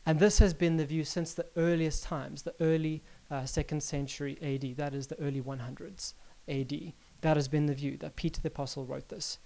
And 0.05 0.21
this 0.21 0.39
has 0.39 0.55
been 0.55 0.77
the 0.77 0.85
view 0.85 1.05
since 1.05 1.35
the 1.35 1.47
earliest 1.57 2.05
times, 2.05 2.43
the 2.43 2.55
early 2.61 3.03
uh, 3.31 3.45
second 3.45 3.83
century 3.83 4.39
AD, 4.41 4.77
that 4.77 4.95
is 4.95 5.09
the 5.09 5.21
early 5.21 5.41
100s 5.41 6.15
AD. 6.49 6.93
That 7.23 7.37
has 7.37 7.49
been 7.49 7.67
the 7.67 7.75
view 7.75 7.97
that 7.99 8.15
Peter 8.15 8.41
the 8.41 8.49
apostle 8.49 8.85
wrote 8.85 9.09
this. 9.09 9.39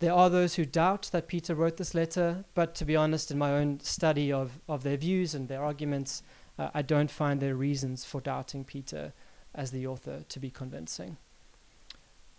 There 0.00 0.14
are 0.14 0.30
those 0.30 0.54
who 0.54 0.64
doubt 0.64 1.10
that 1.12 1.28
Peter 1.28 1.54
wrote 1.54 1.76
this 1.76 1.94
letter, 1.94 2.44
but 2.54 2.74
to 2.76 2.86
be 2.86 2.96
honest, 2.96 3.30
in 3.30 3.36
my 3.36 3.52
own 3.52 3.80
study 3.80 4.32
of, 4.32 4.58
of 4.66 4.82
their 4.82 4.96
views 4.96 5.34
and 5.34 5.46
their 5.46 5.62
arguments, 5.62 6.22
uh, 6.58 6.70
I 6.72 6.80
don't 6.80 7.10
find 7.10 7.38
their 7.38 7.54
reasons 7.54 8.06
for 8.06 8.22
doubting 8.22 8.64
Peter 8.64 9.12
as 9.54 9.70
the 9.70 9.86
author 9.86 10.24
to 10.26 10.38
be 10.40 10.50
convincing. 10.50 11.18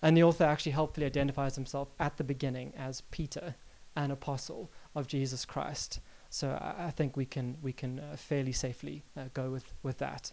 And 0.01 0.17
the 0.17 0.23
author 0.23 0.43
actually 0.43 0.71
helpfully 0.71 1.05
identifies 1.05 1.55
himself 1.55 1.89
at 1.99 2.17
the 2.17 2.23
beginning 2.23 2.73
as 2.75 3.01
Peter, 3.11 3.53
an 3.95 4.09
apostle 4.09 4.71
of 4.95 5.05
Jesus 5.05 5.45
Christ. 5.45 5.99
So 6.31 6.49
I, 6.59 6.87
I 6.87 6.89
think 6.89 7.15
we 7.15 7.25
can, 7.25 7.57
we 7.61 7.73
can 7.73 7.99
uh, 7.99 8.15
fairly 8.15 8.53
safely 8.53 9.03
uh, 9.15 9.25
go 9.35 9.51
with, 9.51 9.71
with 9.83 9.99
that. 9.99 10.31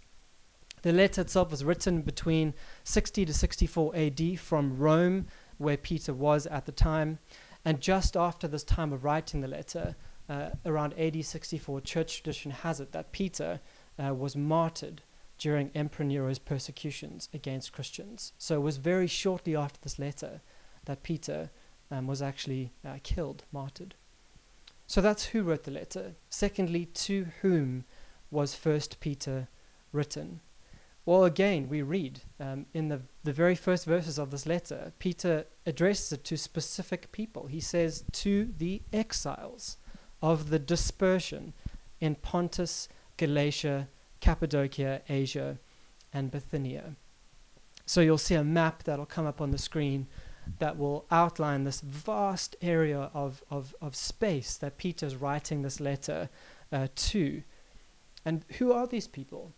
The 0.80 0.92
letter 0.92 1.20
itself 1.20 1.50
was 1.50 1.64
written 1.64 2.02
between 2.02 2.54
60 2.84 3.26
to 3.26 3.34
64 3.34 3.96
AD 3.96 4.38
from 4.38 4.78
Rome 4.78 5.26
where 5.58 5.76
Peter 5.76 6.14
was 6.14 6.46
at 6.46 6.66
the 6.66 6.72
time. 6.72 7.18
And 7.64 7.80
just 7.80 8.16
after 8.16 8.48
this 8.48 8.64
time 8.64 8.92
of 8.92 9.04
writing 9.04 9.40
the 9.40 9.48
letter, 9.48 9.96
uh, 10.28 10.50
around 10.64 10.94
AD 10.98 11.24
64, 11.24 11.80
church 11.80 12.22
tradition 12.22 12.50
has 12.50 12.80
it 12.80 12.92
that 12.92 13.12
Peter 13.12 13.60
uh, 13.98 14.14
was 14.14 14.36
martyred 14.36 15.02
during 15.38 15.70
Emperor 15.74 16.04
Nero's 16.04 16.38
persecutions 16.38 17.28
against 17.32 17.72
Christians. 17.72 18.32
So 18.38 18.56
it 18.56 18.62
was 18.62 18.76
very 18.76 19.06
shortly 19.06 19.56
after 19.56 19.78
this 19.80 19.98
letter 19.98 20.40
that 20.84 21.02
Peter 21.02 21.50
um, 21.90 22.06
was 22.06 22.20
actually 22.20 22.72
uh, 22.84 22.98
killed, 23.02 23.44
martyred. 23.52 23.94
So 24.86 25.00
that's 25.00 25.26
who 25.26 25.42
wrote 25.42 25.64
the 25.64 25.70
letter. 25.70 26.14
Secondly, 26.28 26.86
to 26.86 27.26
whom 27.42 27.84
was 28.30 28.54
First 28.54 29.00
Peter 29.00 29.48
written? 29.92 30.40
Well, 31.08 31.24
again, 31.24 31.70
we 31.70 31.80
read 31.80 32.20
um, 32.38 32.66
in 32.74 32.88
the, 32.88 33.00
the 33.24 33.32
very 33.32 33.54
first 33.54 33.86
verses 33.86 34.18
of 34.18 34.30
this 34.30 34.44
letter, 34.44 34.92
Peter 34.98 35.46
addresses 35.64 36.12
it 36.12 36.24
to 36.24 36.36
specific 36.36 37.10
people. 37.12 37.46
He 37.46 37.60
says, 37.60 38.04
To 38.12 38.52
the 38.58 38.82
exiles 38.92 39.78
of 40.20 40.50
the 40.50 40.58
dispersion 40.58 41.54
in 41.98 42.16
Pontus, 42.16 42.90
Galatia, 43.16 43.88
Cappadocia, 44.20 45.00
Asia, 45.08 45.56
and 46.12 46.30
Bithynia. 46.30 46.94
So 47.86 48.02
you'll 48.02 48.18
see 48.18 48.34
a 48.34 48.44
map 48.44 48.82
that'll 48.82 49.06
come 49.06 49.24
up 49.26 49.40
on 49.40 49.50
the 49.50 49.56
screen 49.56 50.08
that 50.58 50.76
will 50.76 51.06
outline 51.10 51.64
this 51.64 51.80
vast 51.80 52.54
area 52.60 53.08
of, 53.14 53.42
of, 53.50 53.74
of 53.80 53.96
space 53.96 54.58
that 54.58 54.76
Peter's 54.76 55.16
writing 55.16 55.62
this 55.62 55.80
letter 55.80 56.28
uh, 56.70 56.88
to. 56.94 57.44
And 58.26 58.44
who 58.58 58.74
are 58.74 58.86
these 58.86 59.08
people? 59.08 59.54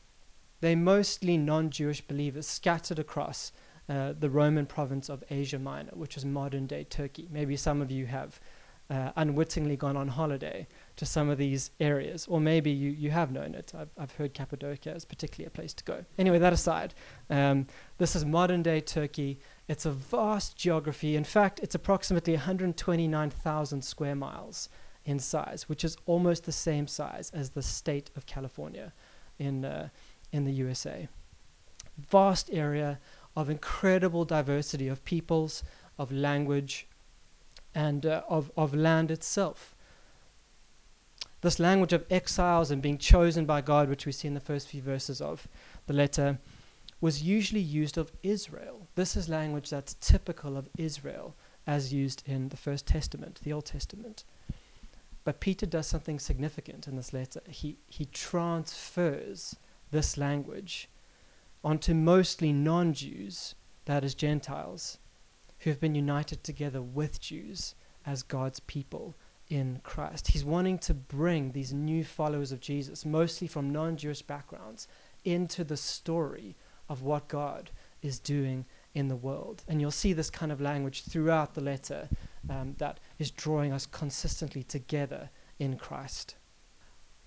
They're 0.60 0.76
mostly 0.76 1.36
non 1.36 1.70
Jewish 1.70 2.00
believers 2.00 2.46
scattered 2.46 2.98
across 2.98 3.52
uh, 3.88 4.14
the 4.18 4.30
Roman 4.30 4.66
province 4.66 5.08
of 5.08 5.24
Asia 5.30 5.58
Minor, 5.58 5.92
which 5.94 6.16
is 6.16 6.24
modern 6.24 6.66
day 6.66 6.84
Turkey. 6.84 7.28
Maybe 7.30 7.56
some 7.56 7.82
of 7.82 7.90
you 7.90 8.06
have 8.06 8.38
uh, 8.90 9.12
unwittingly 9.16 9.76
gone 9.76 9.96
on 9.96 10.08
holiday 10.08 10.66
to 10.96 11.06
some 11.06 11.28
of 11.28 11.38
these 11.38 11.70
areas, 11.80 12.26
or 12.28 12.40
maybe 12.40 12.70
you, 12.70 12.90
you 12.90 13.10
have 13.10 13.30
known 13.30 13.54
it. 13.54 13.72
I've, 13.76 13.88
I've 13.96 14.12
heard 14.12 14.34
Cappadocia 14.34 14.94
is 14.94 15.04
particularly 15.04 15.46
a 15.46 15.50
place 15.50 15.72
to 15.74 15.84
go. 15.84 16.04
Anyway, 16.18 16.38
that 16.38 16.52
aside, 16.52 16.94
um, 17.30 17.66
this 17.98 18.14
is 18.14 18.24
modern 18.24 18.62
day 18.62 18.80
Turkey. 18.80 19.40
It's 19.68 19.86
a 19.86 19.92
vast 19.92 20.56
geography. 20.56 21.16
In 21.16 21.24
fact, 21.24 21.60
it's 21.60 21.74
approximately 21.74 22.34
129,000 22.34 23.82
square 23.82 24.16
miles 24.16 24.68
in 25.04 25.18
size, 25.18 25.68
which 25.68 25.84
is 25.84 25.96
almost 26.06 26.44
the 26.44 26.52
same 26.52 26.86
size 26.86 27.30
as 27.30 27.50
the 27.50 27.62
state 27.62 28.10
of 28.16 28.26
California 28.26 28.92
in. 29.38 29.64
Uh, 29.64 29.88
in 30.32 30.44
the 30.44 30.52
USA. 30.52 31.08
Vast 31.98 32.50
area 32.52 32.98
of 33.36 33.50
incredible 33.50 34.24
diversity 34.24 34.88
of 34.88 35.04
peoples, 35.04 35.62
of 35.98 36.10
language, 36.12 36.86
and 37.74 38.04
uh, 38.06 38.22
of, 38.28 38.50
of 38.56 38.74
land 38.74 39.10
itself. 39.10 39.74
This 41.42 41.58
language 41.58 41.92
of 41.92 42.04
exiles 42.10 42.70
and 42.70 42.82
being 42.82 42.98
chosen 42.98 43.46
by 43.46 43.60
God, 43.60 43.88
which 43.88 44.04
we 44.04 44.12
see 44.12 44.28
in 44.28 44.34
the 44.34 44.40
first 44.40 44.68
few 44.68 44.82
verses 44.82 45.20
of 45.20 45.48
the 45.86 45.94
letter, 45.94 46.38
was 47.00 47.22
usually 47.22 47.60
used 47.60 47.96
of 47.96 48.12
Israel. 48.22 48.88
This 48.94 49.16
is 49.16 49.28
language 49.28 49.70
that's 49.70 49.94
typical 49.94 50.56
of 50.56 50.68
Israel 50.76 51.34
as 51.66 51.92
used 51.92 52.22
in 52.26 52.50
the 52.50 52.56
First 52.56 52.86
Testament, 52.86 53.40
the 53.42 53.52
Old 53.52 53.64
Testament. 53.64 54.24
But 55.24 55.40
Peter 55.40 55.66
does 55.66 55.86
something 55.86 56.18
significant 56.18 56.86
in 56.86 56.96
this 56.96 57.12
letter. 57.12 57.40
He, 57.48 57.76
he 57.86 58.06
transfers 58.06 59.56
this 59.90 60.16
language 60.16 60.88
onto 61.62 61.94
mostly 61.94 62.52
non 62.52 62.92
Jews, 62.92 63.54
that 63.84 64.04
is, 64.04 64.14
Gentiles, 64.14 64.98
who 65.60 65.70
have 65.70 65.80
been 65.80 65.94
united 65.94 66.42
together 66.42 66.80
with 66.80 67.20
Jews 67.20 67.74
as 68.06 68.22
God's 68.22 68.60
people 68.60 69.14
in 69.48 69.80
Christ. 69.82 70.28
He's 70.28 70.44
wanting 70.44 70.78
to 70.78 70.94
bring 70.94 71.52
these 71.52 71.72
new 71.72 72.04
followers 72.04 72.52
of 72.52 72.60
Jesus, 72.60 73.04
mostly 73.04 73.46
from 73.46 73.70
non 73.70 73.96
Jewish 73.96 74.22
backgrounds, 74.22 74.88
into 75.24 75.64
the 75.64 75.76
story 75.76 76.56
of 76.88 77.02
what 77.02 77.28
God 77.28 77.70
is 78.02 78.18
doing 78.18 78.64
in 78.94 79.08
the 79.08 79.16
world. 79.16 79.62
And 79.68 79.80
you'll 79.80 79.90
see 79.90 80.12
this 80.12 80.30
kind 80.30 80.50
of 80.50 80.60
language 80.60 81.04
throughout 81.04 81.54
the 81.54 81.60
letter 81.60 82.08
um, 82.48 82.74
that 82.78 82.98
is 83.18 83.30
drawing 83.30 83.72
us 83.72 83.86
consistently 83.86 84.62
together 84.62 85.30
in 85.58 85.76
Christ. 85.76 86.36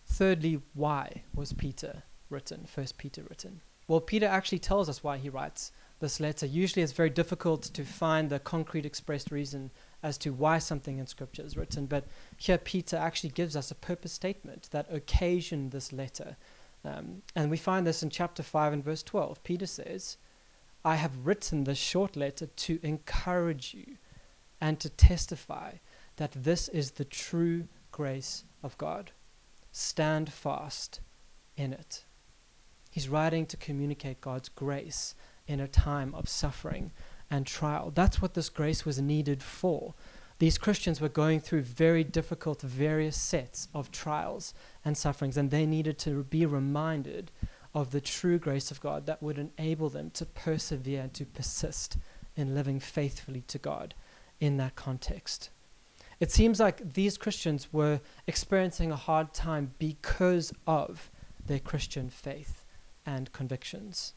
Thirdly, 0.05 0.61
why 0.73 1.23
was 1.33 1.53
Peter 1.53 2.03
written, 2.33 2.65
First 2.65 2.97
Peter 2.97 3.23
written? 3.23 3.61
Well, 3.87 4.01
Peter 4.01 4.25
actually 4.25 4.59
tells 4.59 4.89
us 4.89 5.03
why 5.03 5.17
he 5.17 5.29
writes 5.29 5.71
this 5.99 6.19
letter. 6.19 6.45
Usually, 6.45 6.83
it's 6.83 6.91
very 6.91 7.09
difficult 7.09 7.63
to 7.63 7.83
find 7.83 8.29
the 8.29 8.39
concrete 8.39 8.85
expressed 8.85 9.31
reason 9.31 9.71
as 10.01 10.17
to 10.19 10.33
why 10.33 10.57
something 10.59 10.97
in 10.97 11.07
Scripture 11.07 11.43
is 11.43 11.55
written, 11.55 11.85
but 11.85 12.05
here 12.37 12.57
Peter 12.57 12.97
actually 12.97 13.29
gives 13.29 13.55
us 13.55 13.71
a 13.71 13.75
purpose 13.75 14.11
statement 14.11 14.67
that 14.71 14.85
occasioned 14.91 15.71
this 15.71 15.93
letter. 15.93 16.35
Um, 16.83 17.21
and 17.35 17.49
we 17.49 17.57
find 17.57 17.87
this 17.87 18.03
in 18.03 18.09
chapter 18.09 18.43
5 18.43 18.73
and 18.73 18.83
verse 18.83 19.03
12. 19.03 19.41
Peter 19.43 19.65
says, 19.65 20.17
I 20.83 20.95
have 20.95 21.25
written 21.25 21.63
this 21.63 21.77
short 21.77 22.17
letter 22.17 22.47
to 22.47 22.79
encourage 22.83 23.73
you 23.73 23.97
and 24.59 24.79
to 24.81 24.89
testify 24.89 25.73
that 26.17 26.31
this 26.33 26.67
is 26.67 26.91
the 26.91 27.05
true 27.05 27.67
grace 27.91 28.43
of 28.61 28.77
God. 28.77 29.11
Stand 29.71 30.31
fast 30.31 30.99
in 31.55 31.71
it. 31.71 32.03
He's 32.93 33.09
writing 33.09 33.47
to 33.47 33.57
communicate 33.57 34.21
God's 34.21 34.49
grace 34.49 35.15
in 35.47 35.59
a 35.59 35.67
time 35.67 36.13
of 36.13 36.29
suffering 36.29 36.91
and 37.27 37.43
trial. 37.47 37.89
That's 37.89 38.21
what 38.21 38.35
this 38.35 38.49
grace 38.49 38.85
was 38.85 39.01
needed 39.01 39.41
for. 39.41 39.95
these 40.37 40.59
Christians 40.59 41.01
were 41.01 41.09
going 41.09 41.39
through 41.39 41.63
very 41.63 42.03
difficult, 42.03 42.61
various 42.61 43.17
sets 43.17 43.67
of 43.73 43.91
trials 43.91 44.53
and 44.85 44.95
sufferings, 44.95 45.37
and 45.37 45.49
they 45.49 45.65
needed 45.65 45.97
to 45.99 46.23
be 46.25 46.45
reminded 46.45 47.31
of 47.73 47.89
the 47.89 48.01
true 48.01 48.37
grace 48.37 48.69
of 48.69 48.79
God 48.79 49.07
that 49.07 49.23
would 49.23 49.39
enable 49.39 49.89
them 49.89 50.11
to 50.11 50.25
persevere 50.25 51.01
and 51.01 51.13
to 51.15 51.25
persist 51.25 51.97
in 52.35 52.53
living 52.53 52.79
faithfully 52.79 53.41
to 53.47 53.57
God 53.57 53.95
in 54.39 54.57
that 54.57 54.75
context. 54.75 55.49
It 56.19 56.31
seems 56.31 56.59
like 56.59 56.93
these 56.93 57.17
Christians 57.17 57.73
were 57.73 58.01
experiencing 58.27 58.91
a 58.91 58.97
hard 58.97 59.33
time 59.33 59.73
because 59.79 60.53
of 60.67 61.09
their 61.43 61.59
Christian 61.59 62.11
faith 62.11 62.62
and 63.05 63.31
convictions. 63.31 64.13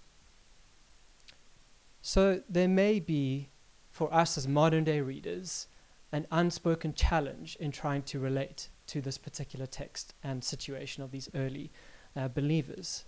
So 2.02 2.42
there 2.48 2.68
may 2.68 3.00
be, 3.00 3.50
for 3.90 4.12
us 4.14 4.38
as 4.38 4.46
modern 4.46 4.84
day 4.84 5.00
readers, 5.00 5.66
an 6.12 6.26
unspoken 6.30 6.94
challenge 6.94 7.56
in 7.56 7.72
trying 7.72 8.02
to 8.02 8.20
relate 8.20 8.68
to 8.86 9.00
this 9.00 9.18
particular 9.18 9.66
text 9.66 10.14
and 10.22 10.44
situation 10.44 11.02
of 11.02 11.10
these 11.10 11.28
early 11.34 11.72
uh, 12.14 12.28
believers. 12.28 13.04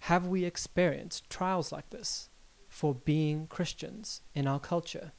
Have 0.00 0.26
we 0.26 0.44
experienced 0.44 1.28
trials 1.30 1.72
like 1.72 1.90
this 1.90 2.28
for 2.68 2.94
being 2.94 3.46
Christians 3.46 4.20
in 4.34 4.46
our 4.46 4.60
culture? 4.60 5.12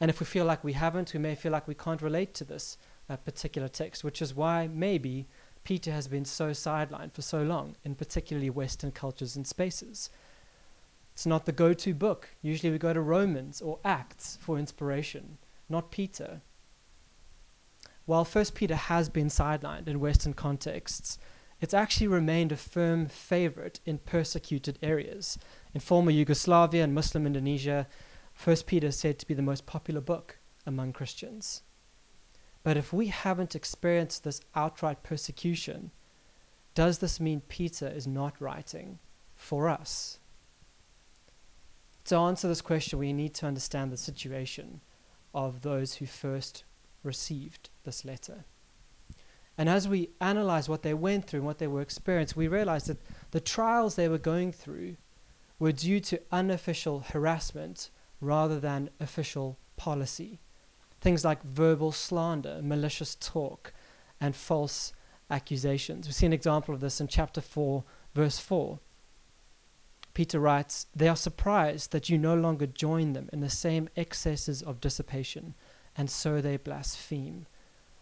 And 0.00 0.10
if 0.10 0.18
we 0.18 0.26
feel 0.26 0.44
like 0.44 0.64
we 0.64 0.72
haven't, 0.72 1.12
we 1.12 1.20
may 1.20 1.34
feel 1.34 1.52
like 1.52 1.68
we 1.68 1.74
can't 1.74 2.02
relate 2.02 2.34
to 2.34 2.44
this 2.44 2.78
uh, 3.08 3.16
particular 3.16 3.68
text, 3.68 4.02
which 4.02 4.22
is 4.22 4.34
why 4.34 4.66
maybe 4.66 5.28
Peter 5.64 5.92
has 5.92 6.08
been 6.08 6.24
so 6.24 6.50
sidelined 6.50 7.12
for 7.12 7.22
so 7.22 7.42
long 7.42 7.76
in 7.84 7.94
particularly 7.94 8.50
Western 8.50 8.90
cultures 8.90 9.36
and 9.36 9.46
spaces. 9.46 10.10
It's 11.12 11.26
not 11.26 11.46
the 11.46 11.52
go 11.52 11.72
to 11.74 11.94
book. 11.94 12.30
Usually 12.40 12.72
we 12.72 12.78
go 12.78 12.92
to 12.92 13.00
Romans 13.00 13.60
or 13.60 13.78
Acts 13.84 14.38
for 14.40 14.58
inspiration, 14.58 15.38
not 15.68 15.90
Peter. 15.90 16.40
While 18.06 18.24
First 18.24 18.54
Peter 18.54 18.74
has 18.74 19.08
been 19.08 19.28
sidelined 19.28 19.86
in 19.86 20.00
Western 20.00 20.32
contexts, 20.32 21.18
it's 21.60 21.74
actually 21.74 22.08
remained 22.08 22.50
a 22.50 22.56
firm 22.56 23.06
favorite 23.06 23.78
in 23.86 23.98
persecuted 23.98 24.78
areas. 24.82 25.38
In 25.72 25.80
former 25.80 26.10
Yugoslavia 26.10 26.82
and 26.82 26.94
Muslim 26.94 27.26
Indonesia, 27.26 27.86
First 28.34 28.66
Peter 28.66 28.88
is 28.88 28.98
said 28.98 29.20
to 29.20 29.26
be 29.26 29.34
the 29.34 29.42
most 29.42 29.66
popular 29.66 30.00
book 30.00 30.38
among 30.66 30.92
Christians. 30.92 31.62
But 32.62 32.76
if 32.76 32.92
we 32.92 33.08
haven't 33.08 33.56
experienced 33.56 34.24
this 34.24 34.40
outright 34.54 35.02
persecution, 35.02 35.90
does 36.74 36.98
this 36.98 37.20
mean 37.20 37.42
Peter 37.48 37.88
is 37.88 38.06
not 38.06 38.40
writing 38.40 38.98
for 39.34 39.68
us? 39.68 40.18
To 42.06 42.16
answer 42.16 42.48
this 42.48 42.60
question, 42.60 42.98
we 42.98 43.12
need 43.12 43.34
to 43.34 43.46
understand 43.46 43.92
the 43.92 43.96
situation 43.96 44.80
of 45.34 45.62
those 45.62 45.94
who 45.94 46.06
first 46.06 46.64
received 47.02 47.70
this 47.84 48.04
letter. 48.04 48.44
And 49.58 49.68
as 49.68 49.86
we 49.86 50.10
analyze 50.20 50.68
what 50.68 50.82
they 50.82 50.94
went 50.94 51.26
through 51.26 51.40
and 51.40 51.46
what 51.46 51.58
they 51.58 51.66
were 51.66 51.82
experiencing, 51.82 52.38
we 52.38 52.48
realize 52.48 52.84
that 52.84 53.02
the 53.32 53.40
trials 53.40 53.94
they 53.94 54.08
were 54.08 54.18
going 54.18 54.52
through 54.52 54.96
were 55.58 55.72
due 55.72 56.00
to 56.00 56.20
unofficial 56.32 57.00
harassment 57.00 57.90
rather 58.20 58.58
than 58.58 58.90
official 58.98 59.58
policy. 59.76 60.40
Things 61.02 61.24
like 61.24 61.42
verbal 61.42 61.92
slander, 61.92 62.60
malicious 62.62 63.14
talk, 63.16 63.74
and 64.20 64.34
false 64.34 64.94
accusations. 65.28 66.06
We 66.06 66.12
see 66.12 66.26
an 66.26 66.32
example 66.32 66.74
of 66.74 66.80
this 66.80 67.00
in 67.00 67.08
chapter 67.08 67.42
4, 67.42 67.84
verse 68.14 68.38
4. 68.38 68.78
Peter 70.14 70.38
writes, 70.38 70.86
They 70.94 71.08
are 71.08 71.16
surprised 71.16 71.92
that 71.92 72.08
you 72.08 72.16
no 72.16 72.34
longer 72.34 72.66
join 72.66 73.12
them 73.12 73.28
in 73.32 73.40
the 73.40 73.50
same 73.50 73.88
excesses 73.96 74.62
of 74.62 74.80
dissipation, 74.80 75.54
and 75.96 76.08
so 76.08 76.40
they 76.40 76.56
blaspheme 76.56 77.46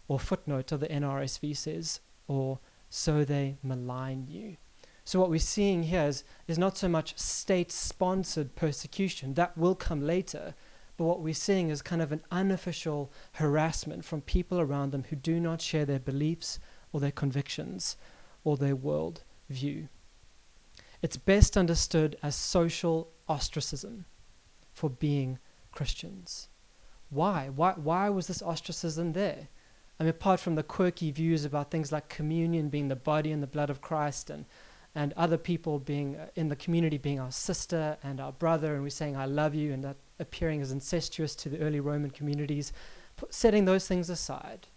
or 0.06 0.18
footnote 0.18 0.72
of 0.72 0.80
the 0.80 0.88
NRSV 0.88 1.56
says, 1.56 2.00
or 2.26 2.58
so 2.90 3.24
they 3.24 3.56
malign 3.62 4.26
you. 4.28 4.56
So, 5.04 5.20
what 5.20 5.30
we're 5.30 5.38
seeing 5.38 5.84
here 5.84 6.06
is, 6.06 6.24
is 6.48 6.58
not 6.58 6.76
so 6.76 6.88
much 6.88 7.16
state 7.16 7.72
sponsored 7.72 8.56
persecution, 8.56 9.34
that 9.34 9.56
will 9.56 9.74
come 9.74 10.04
later, 10.04 10.54
but 11.00 11.06
what 11.06 11.22
we're 11.22 11.32
seeing 11.32 11.70
is 11.70 11.80
kind 11.80 12.02
of 12.02 12.12
an 12.12 12.22
unofficial 12.30 13.10
harassment 13.32 14.04
from 14.04 14.20
people 14.20 14.60
around 14.60 14.90
them 14.90 15.04
who 15.08 15.16
do 15.16 15.40
not 15.40 15.62
share 15.62 15.86
their 15.86 15.98
beliefs 15.98 16.58
or 16.92 17.00
their 17.00 17.10
convictions 17.10 17.96
or 18.44 18.58
their 18.58 18.76
world 18.76 19.22
view. 19.48 19.88
It's 21.00 21.16
best 21.16 21.56
understood 21.56 22.18
as 22.22 22.36
social 22.36 23.08
ostracism 23.30 24.04
for 24.74 24.90
being 24.90 25.38
Christians. 25.72 26.50
Why? 27.08 27.48
Why, 27.48 27.72
why 27.76 28.10
was 28.10 28.26
this 28.26 28.42
ostracism 28.42 29.14
there? 29.14 29.48
I 29.98 30.02
mean, 30.02 30.10
apart 30.10 30.38
from 30.38 30.54
the 30.54 30.62
quirky 30.62 31.10
views 31.10 31.46
about 31.46 31.70
things 31.70 31.90
like 31.90 32.10
communion 32.10 32.68
being 32.68 32.88
the 32.88 32.94
body 32.94 33.32
and 33.32 33.42
the 33.42 33.46
blood 33.46 33.70
of 33.70 33.80
Christ 33.80 34.28
and, 34.28 34.44
and 34.94 35.14
other 35.14 35.38
people 35.38 35.78
being 35.78 36.16
uh, 36.16 36.26
in 36.36 36.50
the 36.50 36.56
community 36.56 36.98
being 36.98 37.18
our 37.18 37.32
sister 37.32 37.96
and 38.02 38.20
our 38.20 38.32
brother, 38.32 38.74
and 38.74 38.82
we're 38.82 38.90
saying, 38.90 39.16
I 39.16 39.24
love 39.24 39.54
you, 39.54 39.72
and 39.72 39.82
that 39.82 39.96
appearing 40.20 40.60
as 40.60 40.70
incestuous 40.70 41.34
to 41.36 41.48
the 41.48 41.58
early 41.58 41.80
Roman 41.80 42.10
communities, 42.10 42.72
setting 43.30 43.64
those 43.64 43.88
things 43.88 44.08
aside, 44.08 44.68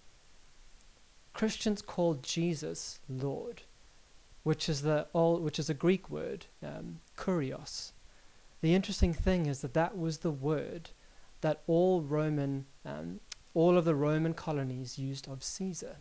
Christians 1.33 1.81
call 1.81 2.15
Jesus 2.15 2.99
Lord, 3.09 3.63
which 4.43 4.69
is, 4.69 4.81
the 4.81 5.07
old, 5.13 5.43
which 5.43 5.59
is 5.59 5.69
a 5.69 5.73
Greek 5.73 6.09
word, 6.09 6.45
um, 6.63 6.99
kurios. 7.17 7.91
The 8.61 8.75
interesting 8.75 9.13
thing 9.13 9.45
is 9.45 9.61
that 9.61 9.73
that 9.73 9.97
was 9.97 10.19
the 10.19 10.31
word 10.31 10.91
that 11.41 11.61
all 11.67 12.01
Roman 12.01 12.65
um, 12.85 13.19
all 13.53 13.77
of 13.77 13.85
the 13.85 13.95
Roman 13.95 14.33
colonies 14.33 14.97
used 14.97 15.27
of 15.27 15.43
Caesar. 15.43 15.97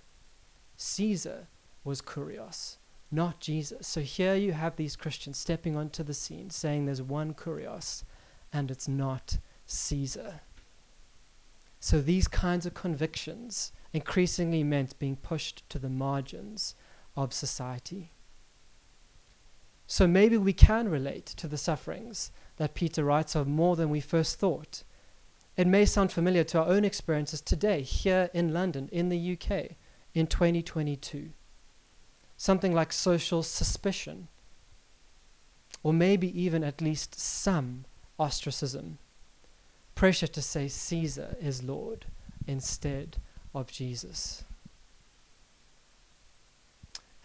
Caesar 0.76 1.48
was 1.84 2.00
kurios, 2.00 2.76
not 3.10 3.40
Jesus. 3.40 3.86
So 3.86 4.00
here 4.00 4.34
you 4.34 4.52
have 4.52 4.76
these 4.76 4.96
Christians 4.96 5.38
stepping 5.38 5.76
onto 5.76 6.02
the 6.02 6.14
scene 6.14 6.50
saying 6.50 6.86
there's 6.86 7.02
one 7.02 7.34
kurios 7.34 8.04
and 8.52 8.70
it's 8.70 8.88
not 8.88 9.38
Caesar. 9.66 10.40
So 11.80 12.00
these 12.00 12.28
kinds 12.28 12.66
of 12.66 12.74
convictions 12.74 13.72
increasingly 13.92 14.62
meant 14.62 14.98
being 14.98 15.16
pushed 15.16 15.68
to 15.70 15.78
the 15.78 15.88
margins 15.88 16.74
of 17.16 17.32
society. 17.32 18.12
So 19.86 20.06
maybe 20.06 20.36
we 20.36 20.52
can 20.52 20.88
relate 20.88 21.26
to 21.26 21.48
the 21.48 21.58
sufferings 21.58 22.30
that 22.56 22.74
Peter 22.74 23.04
writes 23.04 23.34
of 23.34 23.46
more 23.46 23.76
than 23.76 23.90
we 23.90 24.00
first 24.00 24.38
thought. 24.38 24.84
It 25.56 25.66
may 25.66 25.84
sound 25.84 26.12
familiar 26.12 26.44
to 26.44 26.60
our 26.60 26.68
own 26.68 26.84
experiences 26.84 27.40
today, 27.40 27.82
here 27.82 28.30
in 28.32 28.54
London, 28.54 28.88
in 28.90 29.10
the 29.10 29.32
UK, 29.32 29.76
in 30.14 30.26
2022. 30.26 31.30
Something 32.36 32.72
like 32.72 32.92
social 32.92 33.42
suspicion, 33.42 34.28
or 35.82 35.92
maybe 35.92 36.40
even 36.40 36.64
at 36.64 36.80
least 36.80 37.18
some 37.18 37.84
ostracism. 38.22 38.98
Pressure 39.96 40.28
to 40.28 40.40
say 40.40 40.68
Caesar 40.68 41.36
is 41.40 41.64
Lord 41.64 42.06
instead 42.46 43.16
of 43.52 43.72
Jesus. 43.72 44.44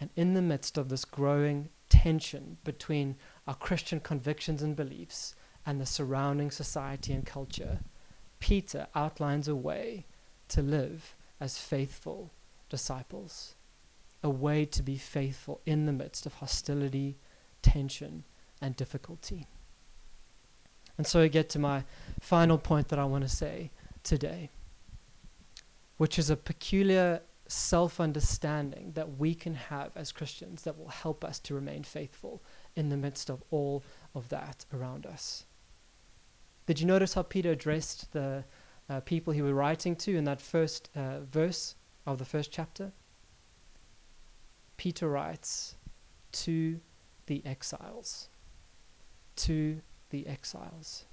And 0.00 0.10
in 0.16 0.34
the 0.34 0.42
midst 0.42 0.76
of 0.76 0.88
this 0.88 1.04
growing 1.04 1.68
tension 1.88 2.58
between 2.64 3.14
our 3.46 3.54
Christian 3.54 4.00
convictions 4.00 4.60
and 4.60 4.74
beliefs 4.74 5.36
and 5.64 5.80
the 5.80 5.86
surrounding 5.86 6.50
society 6.50 7.12
and 7.12 7.24
culture, 7.24 7.78
Peter 8.40 8.88
outlines 8.94 9.46
a 9.46 9.54
way 9.54 10.04
to 10.48 10.62
live 10.62 11.14
as 11.40 11.58
faithful 11.58 12.32
disciples, 12.68 13.54
a 14.22 14.30
way 14.30 14.64
to 14.64 14.82
be 14.82 14.96
faithful 14.96 15.60
in 15.64 15.86
the 15.86 15.92
midst 15.92 16.26
of 16.26 16.34
hostility, 16.34 17.16
tension, 17.62 18.24
and 18.60 18.74
difficulty. 18.74 19.46
And 20.98 21.06
so 21.06 21.22
I 21.22 21.28
get 21.28 21.48
to 21.50 21.58
my 21.58 21.84
final 22.20 22.58
point 22.58 22.88
that 22.88 22.98
I 22.98 23.04
want 23.04 23.22
to 23.22 23.28
say 23.30 23.70
today, 24.02 24.50
which 25.96 26.18
is 26.18 26.28
a 26.28 26.36
peculiar 26.36 27.22
self 27.46 27.98
understanding 27.98 28.92
that 28.94 29.16
we 29.16 29.34
can 29.34 29.54
have 29.54 29.92
as 29.96 30.12
Christians 30.12 30.62
that 30.64 30.76
will 30.76 30.88
help 30.88 31.24
us 31.24 31.38
to 31.40 31.54
remain 31.54 31.82
faithful 31.82 32.42
in 32.76 32.90
the 32.90 32.96
midst 32.96 33.30
of 33.30 33.42
all 33.50 33.82
of 34.14 34.28
that 34.28 34.66
around 34.74 35.06
us. 35.06 35.46
Did 36.66 36.80
you 36.80 36.86
notice 36.86 37.14
how 37.14 37.22
Peter 37.22 37.52
addressed 37.52 38.12
the 38.12 38.44
uh, 38.90 39.00
people 39.00 39.32
he 39.32 39.40
was 39.40 39.52
writing 39.52 39.96
to 39.96 40.16
in 40.16 40.24
that 40.24 40.40
first 40.40 40.90
uh, 40.94 41.20
verse 41.20 41.76
of 42.06 42.18
the 42.18 42.26
first 42.26 42.52
chapter? 42.52 42.92
Peter 44.76 45.08
writes, 45.08 45.76
To 46.32 46.80
the 47.26 47.44
exiles. 47.46 48.28
To 49.36 49.80
the 50.10 50.26
exiles. 50.26 51.04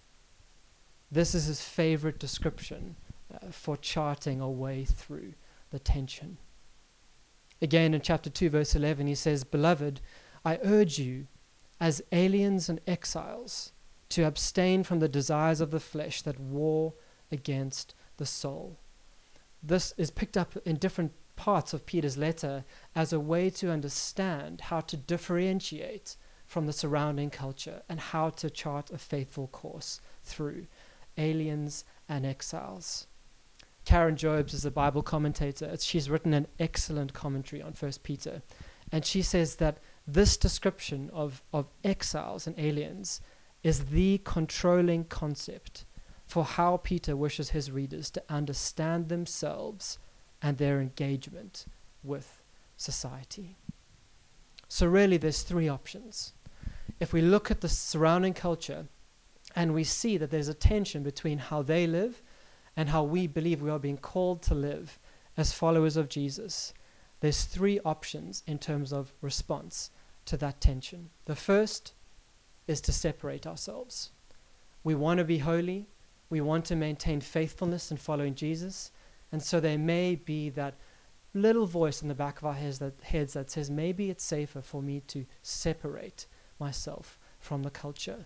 This 1.11 1.35
is 1.35 1.45
his 1.45 1.61
favorite 1.61 2.19
description 2.19 2.95
uh, 3.33 3.51
for 3.51 3.77
charting 3.77 4.41
a 4.41 4.49
way 4.49 4.85
through 4.85 5.33
the 5.71 5.79
tension. 5.79 6.37
Again, 7.61 7.93
in 7.93 8.01
chapter 8.01 8.29
2, 8.29 8.49
verse 8.49 8.75
11, 8.75 9.07
he 9.07 9.15
says, 9.15 9.43
Beloved, 9.43 10.01
I 10.43 10.59
urge 10.63 10.99
you, 10.99 11.27
as 11.79 12.01
aliens 12.11 12.69
and 12.69 12.79
exiles, 12.85 13.71
to 14.09 14.25
abstain 14.25 14.83
from 14.83 14.99
the 14.99 15.09
desires 15.09 15.61
of 15.61 15.71
the 15.71 15.79
flesh 15.79 16.21
that 16.23 16.39
war 16.39 16.93
against 17.31 17.95
the 18.17 18.25
soul. 18.25 18.77
this 19.63 19.93
is 19.97 20.11
picked 20.11 20.37
up 20.37 20.55
in 20.63 20.75
different 20.75 21.11
parts 21.35 21.73
of 21.73 21.85
Peter's 21.85 22.17
letter 22.17 22.63
as 22.95 23.11
a 23.11 23.19
way 23.19 23.49
to 23.49 23.71
understand 23.71 24.61
how 24.61 24.79
to 24.79 24.95
differentiate 24.95 26.15
from 26.45 26.65
the 26.65 26.73
surrounding 26.73 27.29
culture 27.29 27.81
and 27.89 27.99
how 27.99 28.29
to 28.29 28.49
chart 28.49 28.91
a 28.91 28.97
faithful 28.97 29.47
course 29.47 30.01
through 30.23 30.67
aliens 31.17 31.83
and 32.07 32.25
exiles. 32.25 33.07
Karen 33.85 34.15
Jobes 34.15 34.53
is 34.53 34.65
a 34.65 34.71
Bible 34.71 35.03
commentator. 35.03 35.75
She's 35.79 36.09
written 36.09 36.33
an 36.33 36.47
excellent 36.59 37.13
commentary 37.13 37.61
on 37.61 37.73
First 37.73 38.03
Peter, 38.03 38.41
and 38.91 39.05
she 39.05 39.21
says 39.21 39.57
that 39.57 39.77
this 40.07 40.37
description 40.37 41.09
of, 41.13 41.43
of 41.53 41.67
exiles 41.83 42.47
and 42.47 42.57
aliens 42.59 43.21
is 43.63 43.85
the 43.85 44.19
controlling 44.23 45.05
concept 45.05 45.85
for 46.25 46.43
how 46.43 46.77
Peter 46.77 47.15
wishes 47.15 47.49
his 47.51 47.71
readers 47.71 48.09
to 48.11 48.23
understand 48.29 49.09
themselves 49.09 49.99
and 50.41 50.57
their 50.57 50.81
engagement 50.81 51.65
with 52.03 52.41
society. 52.77 53.57
So, 54.67 54.87
really, 54.87 55.17
there's 55.17 55.43
three 55.43 55.67
options. 55.67 56.33
If 56.99 57.13
we 57.13 57.21
look 57.21 57.51
at 57.51 57.61
the 57.61 57.69
surrounding 57.69 58.33
culture 58.33 58.87
and 59.55 59.73
we 59.73 59.83
see 59.83 60.17
that 60.17 60.31
there's 60.31 60.47
a 60.47 60.53
tension 60.53 61.03
between 61.03 61.37
how 61.37 61.61
they 61.61 61.87
live 61.87 62.21
and 62.75 62.89
how 62.89 63.03
we 63.03 63.27
believe 63.27 63.61
we 63.61 63.69
are 63.69 63.79
being 63.79 63.97
called 63.97 64.41
to 64.43 64.55
live 64.55 64.99
as 65.37 65.53
followers 65.53 65.97
of 65.97 66.09
Jesus, 66.09 66.73
there's 67.19 67.43
three 67.43 67.79
options 67.85 68.43
in 68.47 68.59
terms 68.59 68.91
of 68.91 69.13
response 69.21 69.91
to 70.25 70.37
that 70.37 70.59
tension. 70.59 71.09
The 71.25 71.35
first 71.35 71.93
is 72.67 72.81
to 72.81 72.91
separate 72.91 73.45
ourselves. 73.45 74.11
We 74.83 74.95
want 74.95 75.19
to 75.19 75.23
be 75.23 75.39
holy, 75.39 75.87
we 76.29 76.41
want 76.41 76.65
to 76.65 76.75
maintain 76.75 77.21
faithfulness 77.21 77.91
in 77.91 77.97
following 77.97 78.35
Jesus, 78.35 78.91
and 79.31 79.41
so 79.41 79.59
there 79.59 79.77
may 79.77 80.15
be 80.15 80.49
that 80.51 80.75
little 81.35 81.67
voice 81.67 82.01
in 82.01 82.07
the 82.07 82.15
back 82.15 82.39
of 82.39 82.45
our 82.45 82.53
heads 82.53 82.79
that, 82.79 82.99
heads 83.03 83.33
that 83.33 83.51
says 83.51 83.69
maybe 83.69 84.09
it's 84.09 84.23
safer 84.23 84.61
for 84.61 84.81
me 84.81 85.01
to 85.01 85.25
separate 85.43 86.25
myself 86.59 87.19
from 87.39 87.61
the 87.61 87.69
culture. 87.69 88.25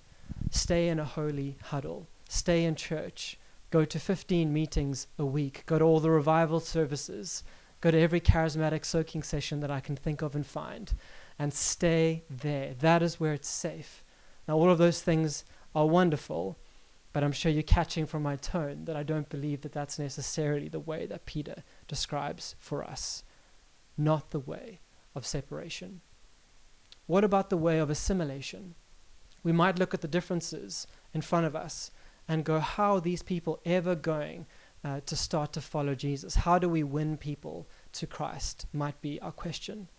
Stay 0.51 0.87
in 0.87 0.99
a 0.99 1.05
holy 1.05 1.57
huddle, 1.65 2.07
stay 2.29 2.63
in 2.63 2.75
church, 2.75 3.37
go 3.71 3.83
to 3.83 3.99
15 3.99 4.53
meetings 4.53 5.07
a 5.17 5.25
week, 5.25 5.63
go 5.65 5.79
to 5.79 5.85
all 5.85 5.99
the 5.99 6.11
revival 6.11 6.59
services, 6.59 7.43
go 7.81 7.91
to 7.91 7.99
every 7.99 8.21
charismatic 8.21 8.85
soaking 8.85 9.23
session 9.23 9.59
that 9.59 9.71
I 9.71 9.79
can 9.79 9.95
think 9.95 10.21
of 10.21 10.35
and 10.35 10.45
find, 10.45 10.93
and 11.37 11.53
stay 11.53 12.23
there. 12.29 12.75
That 12.79 13.01
is 13.01 13.19
where 13.19 13.33
it's 13.33 13.49
safe. 13.49 14.03
Now, 14.47 14.55
all 14.55 14.69
of 14.69 14.77
those 14.77 15.01
things 15.01 15.43
are 15.73 15.87
wonderful, 15.87 16.57
but 17.11 17.23
I'm 17.23 17.31
sure 17.31 17.51
you're 17.51 17.63
catching 17.63 18.05
from 18.05 18.23
my 18.23 18.35
tone 18.35 18.85
that 18.85 18.95
I 18.95 19.03
don't 19.03 19.29
believe 19.29 19.61
that 19.61 19.71
that's 19.71 19.97
necessarily 19.99 20.67
the 20.67 20.79
way 20.79 21.05
that 21.07 21.25
Peter 21.25 21.63
describes 21.87 22.55
for 22.59 22.83
us, 22.83 23.23
not 23.97 24.31
the 24.31 24.39
way 24.39 24.79
of 25.15 25.25
separation. 25.25 26.01
What 27.07 27.23
about 27.23 27.49
the 27.49 27.57
way 27.57 27.79
of 27.79 27.89
assimilation? 27.89 28.75
We 29.43 29.51
might 29.51 29.79
look 29.79 29.93
at 29.93 30.01
the 30.01 30.07
differences 30.07 30.85
in 31.13 31.21
front 31.21 31.47
of 31.47 31.55
us 31.55 31.91
and 32.27 32.45
go, 32.45 32.59
how 32.59 32.95
are 32.95 33.01
these 33.01 33.23
people 33.23 33.59
ever 33.65 33.95
going 33.95 34.45
uh, 34.83 34.99
to 35.07 35.15
start 35.15 35.51
to 35.53 35.61
follow 35.61 35.95
Jesus? 35.95 36.35
How 36.35 36.59
do 36.59 36.69
we 36.69 36.83
win 36.83 37.17
people 37.17 37.67
to 37.93 38.05
Christ? 38.05 38.67
Might 38.71 39.01
be 39.01 39.19
our 39.21 39.31
question. 39.31 39.89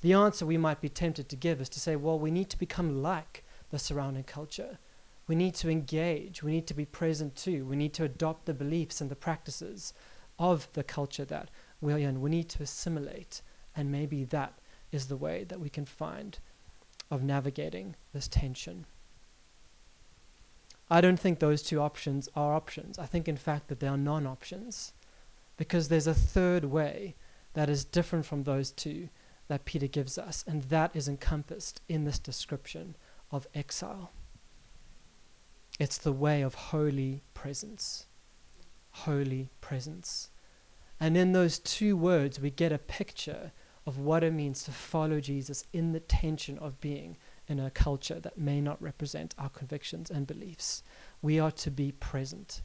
The 0.00 0.12
answer 0.12 0.46
we 0.46 0.56
might 0.56 0.80
be 0.80 0.88
tempted 0.88 1.28
to 1.28 1.36
give 1.36 1.60
is 1.60 1.68
to 1.70 1.80
say, 1.80 1.96
well, 1.96 2.18
we 2.18 2.30
need 2.30 2.48
to 2.50 2.58
become 2.58 3.02
like 3.02 3.44
the 3.70 3.78
surrounding 3.78 4.24
culture. 4.24 4.78
We 5.30 5.36
need 5.36 5.54
to 5.54 5.70
engage. 5.70 6.42
We 6.42 6.50
need 6.50 6.66
to 6.66 6.74
be 6.74 6.84
present 6.84 7.36
too. 7.36 7.64
We 7.64 7.76
need 7.76 7.94
to 7.94 8.02
adopt 8.02 8.46
the 8.46 8.52
beliefs 8.52 9.00
and 9.00 9.08
the 9.08 9.14
practices 9.14 9.94
of 10.40 10.66
the 10.72 10.82
culture 10.82 11.24
that 11.24 11.50
we're 11.80 11.98
in. 11.98 12.20
We 12.20 12.30
need 12.30 12.48
to 12.48 12.64
assimilate. 12.64 13.40
And 13.76 13.92
maybe 13.92 14.24
that 14.24 14.54
is 14.90 15.06
the 15.06 15.16
way 15.16 15.44
that 15.44 15.60
we 15.60 15.68
can 15.68 15.84
find 15.84 16.40
of 17.12 17.22
navigating 17.22 17.94
this 18.12 18.26
tension. 18.26 18.86
I 20.90 21.00
don't 21.00 21.20
think 21.20 21.38
those 21.38 21.62
two 21.62 21.80
options 21.80 22.28
are 22.34 22.52
options. 22.52 22.98
I 22.98 23.06
think, 23.06 23.28
in 23.28 23.36
fact, 23.36 23.68
that 23.68 23.78
they 23.78 23.86
are 23.86 23.96
non 23.96 24.26
options 24.26 24.94
because 25.56 25.86
there's 25.86 26.08
a 26.08 26.12
third 26.12 26.64
way 26.64 27.14
that 27.54 27.70
is 27.70 27.84
different 27.84 28.26
from 28.26 28.42
those 28.42 28.72
two 28.72 29.10
that 29.46 29.64
Peter 29.64 29.86
gives 29.86 30.18
us, 30.18 30.42
and 30.48 30.64
that 30.64 30.90
is 30.92 31.06
encompassed 31.06 31.80
in 31.88 32.02
this 32.02 32.18
description 32.18 32.96
of 33.30 33.46
exile. 33.54 34.10
It's 35.80 35.96
the 35.96 36.12
way 36.12 36.42
of 36.42 36.54
holy 36.54 37.22
presence. 37.32 38.04
Holy 38.90 39.48
presence. 39.62 40.28
And 41.00 41.16
in 41.16 41.32
those 41.32 41.58
two 41.58 41.96
words, 41.96 42.38
we 42.38 42.50
get 42.50 42.70
a 42.70 42.76
picture 42.76 43.50
of 43.86 43.96
what 43.96 44.22
it 44.22 44.34
means 44.34 44.62
to 44.64 44.72
follow 44.72 45.20
Jesus 45.20 45.64
in 45.72 45.92
the 45.92 46.00
tension 46.00 46.58
of 46.58 46.82
being 46.82 47.16
in 47.48 47.58
a 47.58 47.70
culture 47.70 48.20
that 48.20 48.36
may 48.36 48.60
not 48.60 48.80
represent 48.82 49.34
our 49.38 49.48
convictions 49.48 50.10
and 50.10 50.26
beliefs. 50.26 50.82
We 51.22 51.40
are 51.40 51.52
to 51.52 51.70
be 51.70 51.92
present. 51.92 52.60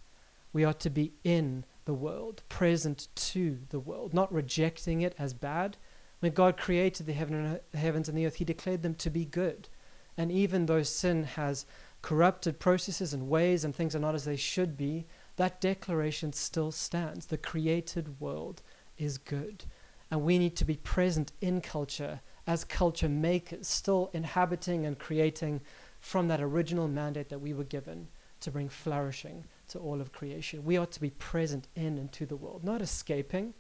We 0.51 0.65
are 0.65 0.73
to 0.73 0.89
be 0.89 1.13
in 1.23 1.63
the 1.85 1.93
world, 1.93 2.43
present 2.49 3.07
to 3.15 3.59
the 3.69 3.79
world, 3.79 4.13
not 4.13 4.33
rejecting 4.33 4.99
it 4.99 5.15
as 5.17 5.33
bad. 5.33 5.77
When 6.19 6.33
God 6.33 6.57
created 6.57 7.05
the, 7.05 7.13
heaven 7.13 7.45
and, 7.45 7.79
heavens 7.79 8.09
and 8.09 8.17
the 8.17 8.25
earth, 8.25 8.35
He 8.35 8.45
declared 8.45 8.83
them 8.83 8.95
to 8.95 9.09
be 9.09 9.23
good. 9.23 9.69
And 10.17 10.33
even 10.33 10.65
though 10.65 10.83
sin 10.83 11.23
has 11.23 11.65
corrupted 12.05 12.59
processes 12.59 13.15
and 13.15 13.27
ways 13.27 13.65
and 13.65 13.75
things 13.75 13.95
are 13.95 13.99
not 13.99 14.13
as 14.13 14.25
they 14.25 14.35
should 14.35 14.77
be, 14.77 15.07
that 15.37 15.59
declaration 15.59 16.31
still 16.31 16.71
stands. 16.71 17.25
The 17.25 17.37
created 17.39 18.21
world 18.21 18.61
is 18.95 19.17
good. 19.17 19.65
And 20.11 20.21
we 20.21 20.37
need 20.37 20.55
to 20.57 20.65
be 20.65 20.75
present 20.75 21.31
in 21.41 21.61
culture 21.61 22.21
as 22.45 22.63
culture 22.63 23.09
makers, 23.09 23.67
still 23.67 24.11
inhabiting 24.13 24.85
and 24.85 24.99
creating 24.99 25.61
from 25.99 26.27
that 26.27 26.41
original 26.41 26.87
mandate 26.87 27.29
that 27.29 27.41
we 27.41 27.55
were 27.55 27.63
given 27.63 28.07
to 28.41 28.51
bring 28.51 28.69
flourishing 28.69 29.45
to 29.69 29.79
all 29.79 29.99
of 29.99 30.11
creation. 30.11 30.63
We 30.63 30.77
ought 30.77 30.91
to 30.91 31.01
be 31.01 31.09
present 31.09 31.67
in 31.75 31.97
and 31.97 32.11
to 32.11 32.27
the 32.27 32.35
world, 32.35 32.63
not 32.63 32.83
escaping. 32.83 33.55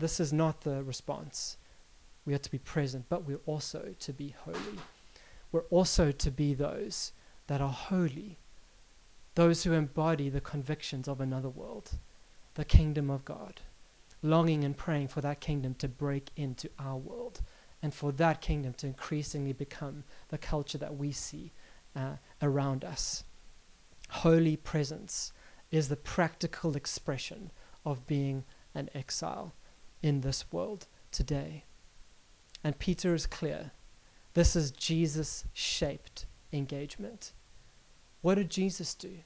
This 0.00 0.18
is 0.18 0.32
not 0.32 0.62
the 0.62 0.82
response. 0.82 1.58
We 2.26 2.34
are 2.34 2.38
to 2.38 2.50
be 2.50 2.58
present, 2.58 3.04
but 3.08 3.24
we're 3.24 3.46
also 3.46 3.94
to 3.96 4.12
be 4.12 4.34
holy. 4.44 4.80
We're 5.52 5.70
also 5.70 6.10
to 6.10 6.30
be 6.32 6.54
those 6.54 7.12
that 7.46 7.60
are 7.60 7.68
holy, 7.68 8.38
those 9.34 9.64
who 9.64 9.72
embody 9.72 10.28
the 10.28 10.40
convictions 10.40 11.08
of 11.08 11.20
another 11.20 11.48
world, 11.48 11.98
the 12.54 12.64
kingdom 12.64 13.10
of 13.10 13.24
God 13.24 13.60
longing 14.24 14.64
and 14.64 14.76
praying 14.76 15.06
for 15.06 15.20
that 15.20 15.40
kingdom 15.40 15.74
to 15.74 15.86
break 15.86 16.30
into 16.34 16.70
our 16.78 16.96
world 16.96 17.42
and 17.82 17.92
for 17.92 18.10
that 18.10 18.40
kingdom 18.40 18.72
to 18.72 18.86
increasingly 18.86 19.52
become 19.52 20.02
the 20.30 20.38
culture 20.38 20.78
that 20.78 20.96
we 20.96 21.12
see 21.12 21.52
uh, 21.94 22.14
around 22.40 22.82
us. 22.82 23.22
Holy 24.08 24.56
presence 24.56 25.32
is 25.70 25.88
the 25.88 25.96
practical 25.96 26.74
expression 26.74 27.50
of 27.84 28.06
being 28.06 28.44
an 28.74 28.88
exile 28.94 29.52
in 30.02 30.22
this 30.22 30.50
world 30.50 30.86
today. 31.12 31.64
And 32.64 32.78
Peter 32.78 33.14
is 33.14 33.26
clear 33.26 33.72
this 34.32 34.56
is 34.56 34.70
Jesus 34.70 35.44
shaped 35.52 36.24
engagement. 36.54 37.32
What 38.22 38.36
did 38.36 38.50
Jesus 38.50 38.94
do? 38.94 39.18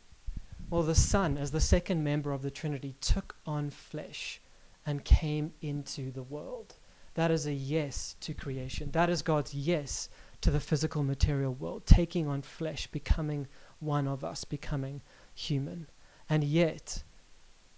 Well, 0.70 0.82
the 0.82 0.94
Son, 0.94 1.38
as 1.38 1.50
the 1.50 1.60
second 1.60 2.02
member 2.02 2.32
of 2.32 2.42
the 2.42 2.50
Trinity, 2.50 2.94
took 3.00 3.36
on 3.46 3.70
flesh 3.70 4.40
and 4.84 5.04
came 5.04 5.52
into 5.62 6.10
the 6.10 6.22
world. 6.22 6.74
That 7.14 7.30
is 7.30 7.46
a 7.46 7.52
yes 7.52 8.16
to 8.20 8.34
creation. 8.34 8.90
That 8.92 9.10
is 9.10 9.22
God's 9.22 9.54
yes 9.54 10.08
to 10.40 10.50
the 10.50 10.60
physical 10.60 11.02
material 11.02 11.52
world, 11.52 11.86
taking 11.86 12.28
on 12.28 12.42
flesh, 12.42 12.86
becoming 12.86 13.48
one 13.80 14.06
of 14.06 14.22
us, 14.22 14.44
becoming 14.44 15.02
human. 15.34 15.88
And 16.28 16.44
yet, 16.44 17.02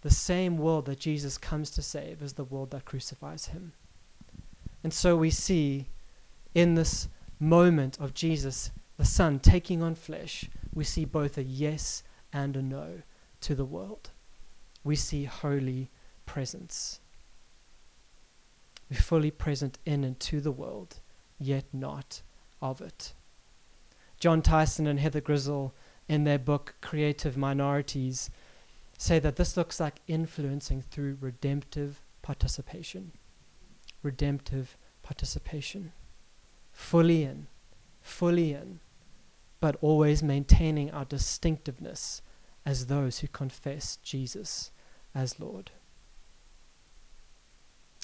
the 0.02 0.10
same 0.10 0.58
world 0.58 0.86
that 0.86 0.98
Jesus 0.98 1.38
comes 1.38 1.70
to 1.72 1.82
save 1.82 2.22
is 2.22 2.34
the 2.34 2.44
world 2.44 2.70
that 2.70 2.84
crucifies 2.84 3.46
him. 3.46 3.72
And 4.82 4.92
so 4.92 5.16
we 5.16 5.30
see 5.30 5.88
in 6.54 6.74
this 6.74 7.08
moment 7.38 7.98
of 8.00 8.14
Jesus, 8.14 8.70
the 9.00 9.06
Son, 9.06 9.38
taking 9.38 9.82
on 9.82 9.94
flesh, 9.94 10.50
we 10.74 10.84
see 10.84 11.06
both 11.06 11.38
a 11.38 11.42
yes 11.42 12.02
and 12.34 12.54
a 12.54 12.60
no 12.60 13.00
to 13.40 13.54
the 13.54 13.64
world. 13.64 14.10
We 14.84 14.94
see 14.94 15.24
holy 15.24 15.88
presence. 16.26 17.00
Be 18.90 18.96
fully 18.96 19.30
present 19.30 19.78
in 19.86 20.04
and 20.04 20.20
to 20.20 20.42
the 20.42 20.52
world, 20.52 21.00
yet 21.38 21.64
not 21.72 22.20
of 22.60 22.82
it. 22.82 23.14
Jon 24.18 24.42
Tyson 24.42 24.86
and 24.86 25.00
Heather 25.00 25.22
Grizzle, 25.22 25.74
in 26.06 26.24
their 26.24 26.38
book 26.38 26.74
Creative 26.82 27.38
Minorities, 27.38 28.28
say 28.98 29.18
that 29.18 29.36
this 29.36 29.56
looks 29.56 29.80
like 29.80 30.02
influencing 30.08 30.82
through 30.82 31.16
redemptive 31.22 32.02
participation. 32.20 33.12
Redemptive 34.02 34.76
participation. 35.02 35.92
Fully 36.70 37.22
in, 37.22 37.46
fully 38.02 38.52
in, 38.52 38.80
but 39.60 39.76
always 39.80 40.22
maintaining 40.22 40.90
our 40.90 41.04
distinctiveness 41.04 42.22
as 42.66 42.86
those 42.86 43.20
who 43.20 43.28
confess 43.28 43.96
Jesus 43.96 44.70
as 45.14 45.38
Lord. 45.38 45.70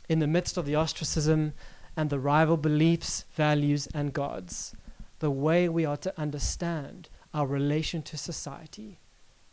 in 0.08 0.18
the 0.18 0.26
midst 0.26 0.56
of 0.56 0.66
the 0.66 0.76
ostracism 0.76 1.52
and 1.96 2.10
the 2.10 2.18
rival 2.18 2.56
beliefs, 2.56 3.24
values, 3.34 3.88
and 3.94 4.12
gods, 4.12 4.74
the 5.18 5.30
way 5.30 5.68
we 5.68 5.84
are 5.84 5.96
to 5.96 6.20
understand 6.20 7.08
our 7.32 7.46
relation 7.46 8.02
to 8.02 8.16
society 8.16 8.98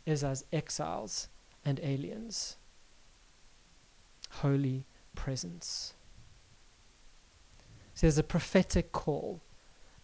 is 0.06 0.22
as 0.22 0.44
exiles 0.52 1.28
and 1.64 1.80
aliens. 1.82 2.56
Holy 4.42 4.84
presence. 5.14 5.94
So 7.94 8.06
there's 8.06 8.18
a 8.18 8.22
prophetic 8.22 8.92
call 8.92 9.40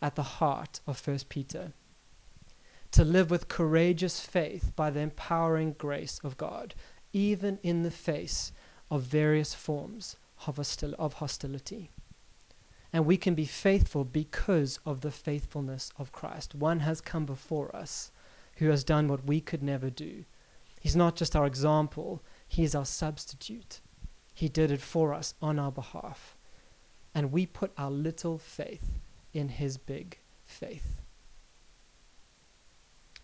at 0.01 0.15
the 0.15 0.23
heart 0.23 0.81
of 0.87 1.07
1 1.07 1.19
Peter 1.29 1.73
to 2.93 3.05
live 3.05 3.31
with 3.31 3.49
courageous 3.49 4.21
faith 4.21 4.73
by 4.75 4.91
the 4.91 5.01
empowering 5.01 5.75
grace 5.79 6.21
of 6.25 6.37
God, 6.37 6.75
even 7.13 7.59
in 7.63 7.83
the 7.83 7.91
face 7.91 8.53
of 8.91 9.03
various 9.03 9.55
forms 9.55 10.17
of, 10.47 10.57
hostil- 10.57 10.95
of 10.95 11.15
hostility. 11.15 11.91
And 12.93 13.07
we 13.07 13.17
can 13.17 13.35
be 13.35 13.45
faithful 13.45 14.05
because 14.05 14.81
of 14.85 15.01
the 15.01 15.13
faithfulness 15.13 15.93
of 15.97 16.11
Christ. 16.13 16.55
One 16.55 16.81
has 16.81 17.01
come 17.01 17.25
before 17.25 17.75
us 17.75 18.11
who 18.57 18.69
has 18.71 18.83
done 18.83 19.07
what 19.07 19.25
we 19.25 19.41
could 19.41 19.63
never 19.63 19.91
do. 19.91 20.25
He's 20.81 20.97
not 20.97 21.15
just 21.15 21.37
our 21.37 21.47
example, 21.47 22.23
He 22.49 22.65
is 22.65 22.75
our 22.75 22.85
substitute. 22.85 23.81
He 24.35 24.49
did 24.49 24.71
it 24.71 24.81
for 24.81 25.15
us 25.15 25.35
on 25.41 25.59
our 25.59 25.71
behalf. 25.71 26.37
And 27.15 27.31
we 27.31 27.47
put 27.47 27.73
our 27.77 27.91
little 27.91 28.39
faith 28.39 28.99
in 29.33 29.51
His 29.51 29.77
big 29.77 30.19
faith. 30.45 31.01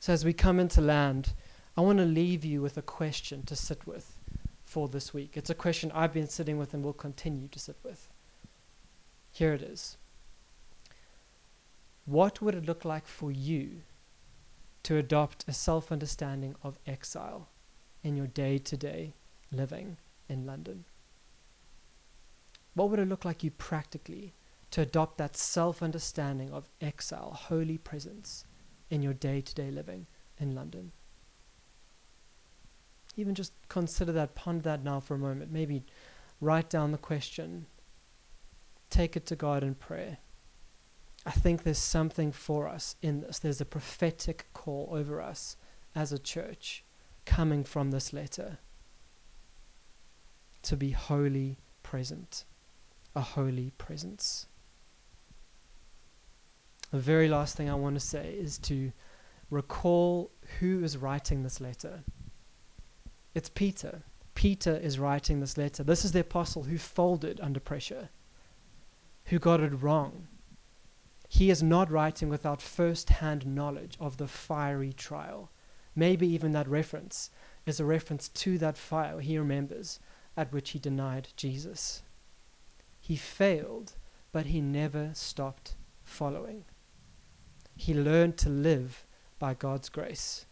So, 0.07 0.13
as 0.13 0.25
we 0.25 0.33
come 0.33 0.61
into 0.61 0.81
land, 0.81 1.33
I 1.77 1.81
want 1.81 1.99
to 1.99 2.05
leave 2.05 2.45
you 2.45 2.63
with 2.63 2.77
a 2.77 2.81
question 2.81 3.43
to 3.47 3.57
sit 3.57 3.89
with 3.89 4.17
for 4.63 4.87
this 4.87 5.13
week. 5.13 5.33
It's 5.35 5.51
a 5.51 5.53
question 5.53 5.91
I've 5.93 6.13
been 6.13 6.29
sitting 6.29 6.59
with 6.59 6.73
and 6.73 6.85
will 6.85 6.93
continue 6.93 7.49
to 7.49 7.59
sit 7.59 7.75
with. 7.83 8.09
Here 9.33 9.53
it 9.53 9.63
is. 9.63 9.97
What 12.05 12.41
would 12.41 12.55
it 12.55 12.67
look 12.67 12.85
like 12.85 13.09
for 13.09 13.33
you 13.33 13.83
to 14.85 14.97
adopt 14.97 15.45
a 15.49 15.53
self 15.53 15.91
understanding 15.91 16.55
of 16.63 16.79
exile 16.87 17.49
in 18.05 18.17
your 18.17 18.29
day 18.29 18.59
to 18.59 18.77
day 18.77 19.13
living 19.51 19.97
in 20.29 20.47
London? 20.47 20.85
What 22.75 22.91
would 22.91 23.01
it 23.01 23.09
look 23.09 23.25
like 23.25 23.43
you 23.43 23.51
practically 23.51 24.35
to 24.71 24.83
adopt 24.83 25.19
that 25.19 25.37
self 25.37 25.83
understanding 25.83 26.53
of 26.53 26.69
exile, 26.81 27.33
holy 27.49 27.77
presence 27.77 28.45
in 28.91 29.03
your 29.03 29.15
day 29.15 29.41
to 29.41 29.55
day 29.55 29.71
living 29.71 30.07
in 30.39 30.55
London? 30.55 30.93
Even 33.17 33.35
just 33.35 33.53
consider 33.69 34.13
that, 34.13 34.35
ponder 34.35 34.63
that 34.63 34.85
now 34.85 35.01
for 35.01 35.15
a 35.15 35.19
moment. 35.19 35.51
Maybe 35.51 35.85
write 36.41 36.69
down 36.69 36.93
the 36.93 36.99
question, 36.99 37.67
take 38.91 39.17
it 39.17 39.27
to 39.27 39.37
God 39.37 39.63
in 39.63 39.75
prayer. 39.75 40.19
I 41.25 41.31
think 41.31 41.63
there's 41.63 41.79
something 41.79 42.31
for 42.31 42.69
us 42.69 42.95
in 43.03 43.23
this. 43.23 43.41
There's 43.41 43.61
a 43.61 43.65
prophetic 43.65 44.47
call 44.53 44.91
over 44.93 45.21
us 45.21 45.57
as 45.95 46.13
a 46.13 46.19
church 46.19 46.85
coming 47.25 47.65
from 47.65 47.91
this 47.91 48.13
letter 48.13 48.59
to 50.63 50.77
be 50.77 50.91
wholly 50.91 51.59
present, 51.83 52.45
a 53.15 53.21
holy 53.21 53.71
presence. 53.79 54.47
The 56.97 57.03
very 57.03 57.29
last 57.29 57.59
thing 57.59 57.69
I 57.69 57.75
want 57.75 57.97
to 57.97 58.01
say 58.01 58.35
is 58.41 58.57
to 58.61 58.91
recall 59.51 60.31
who 60.61 60.83
is 60.83 60.97
writing 60.97 61.43
this 61.43 61.61
letter. 61.61 62.03
It's 63.35 63.51
Peter. 63.51 64.05
Peter 64.35 64.75
is 64.75 64.99
writing 64.99 65.41
this 65.41 65.59
letter. 65.59 65.85
This 65.85 66.07
is 66.07 66.13
the 66.13 66.21
apostle 66.21 66.63
who 66.63 66.79
folded 66.79 67.39
under 67.43 67.61
pressure, 67.61 68.09
who 69.27 69.39
got 69.39 69.61
it 69.61 69.83
wrong. 69.83 70.29
He 71.29 71.51
is 71.51 71.63
not 71.63 71.91
writing 71.91 72.31
without 72.31 72.63
first 72.63 73.11
hand 73.11 73.45
knowledge 73.45 73.99
of 74.01 74.17
the 74.17 74.27
fiery 74.27 74.95
trial. 74.95 75.51
Maybe 75.95 76.27
even 76.27 76.53
that 76.53 76.67
reference 76.67 77.29
is 77.67 77.79
a 77.79 77.85
reference 77.85 78.31
to 78.31 78.57
that 78.57 78.79
fire 78.79 79.21
he 79.21 79.37
remembers 79.37 80.01
at 80.35 80.51
which 80.51 80.71
he 80.71 80.79
denied 80.79 81.29
Jesus. 81.37 82.01
He 82.99 83.17
failed, 83.17 83.97
but 84.33 84.47
he 84.47 84.63
never 84.63 85.11
stopped 85.13 85.75
following. 86.03 86.65
He 87.77 87.95
learned 87.95 88.37
to 88.39 88.49
live 88.49 89.07
by 89.39 89.55
God's 89.55 89.89
grace. 89.89 90.47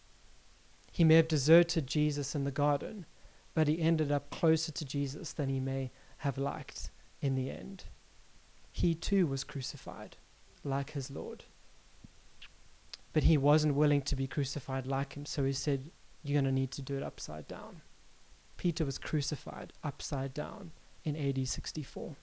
He 0.93 1.05
may 1.05 1.17
have 1.17 1.27
deserted 1.27 1.87
Jesus 1.87 2.35
in 2.35 2.45
the 2.45 2.51
garden, 2.51 3.07
but 3.55 3.67
he 3.67 3.81
ended 3.81 4.13
up 4.13 4.31
closer 4.31 4.71
to 4.73 4.85
Jesus 4.85 5.33
than 5.33 5.49
he 5.49 5.59
may 5.59 5.91
have 6.19 6.39
liked 6.39 6.91
in 7.21 7.35
the 7.35 7.51
end. 7.51 7.85
He 8.71 8.95
too 8.95 9.27
was 9.27 9.43
crucified 9.43 10.17
like 10.63 10.93
his 10.93 11.11
Lord. 11.11 11.45
But 13.13 13.25
he 13.25 13.37
wasn't 13.37 13.75
willing 13.75 14.03
to 14.03 14.17
be 14.17 14.27
crucified 14.27 14.87
like 14.87 15.15
him, 15.15 15.25
so 15.25 15.45
he 15.45 15.53
said, 15.53 15.91
You're 16.23 16.41
going 16.41 16.53
to 16.53 16.61
need 16.61 16.73
to 16.73 16.83
do 16.83 16.97
it 16.97 17.03
upside 17.03 17.49
down. 17.49 17.83
Peter 18.57 18.85
was 18.85 18.99
crucified 18.99 19.73
upside 19.83 20.35
down 20.35 20.73
in 21.05 21.17
AD 21.17 21.47
64. 21.47 22.17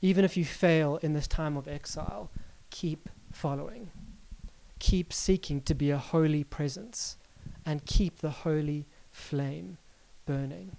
Even 0.00 0.24
if 0.24 0.36
you 0.36 0.44
fail 0.44 0.96
in 1.02 1.12
this 1.12 1.26
time 1.26 1.56
of 1.56 1.66
exile, 1.66 2.30
keep 2.70 3.08
following. 3.38 3.90
Keep 4.80 5.12
seeking 5.12 5.60
to 5.62 5.74
be 5.74 5.92
a 5.92 5.98
holy 5.98 6.42
presence 6.42 7.16
and 7.64 7.86
keep 7.86 8.18
the 8.18 8.30
holy 8.30 8.84
flame 9.12 9.78
burning. 10.26 10.76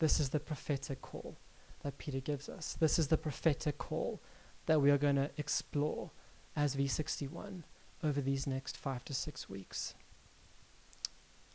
This 0.00 0.18
is 0.18 0.30
the 0.30 0.40
prophetic 0.40 1.00
call 1.00 1.36
that 1.82 1.96
Peter 1.96 2.18
gives 2.18 2.48
us. 2.48 2.76
This 2.80 2.98
is 2.98 3.06
the 3.06 3.16
prophetic 3.16 3.78
call 3.78 4.20
that 4.66 4.82
we 4.82 4.90
are 4.90 4.98
going 4.98 5.14
to 5.14 5.30
explore 5.36 6.10
as 6.56 6.74
V61 6.74 7.62
over 8.02 8.20
these 8.20 8.48
next 8.48 8.76
five 8.76 9.04
to 9.04 9.14
six 9.14 9.48
weeks. 9.48 9.94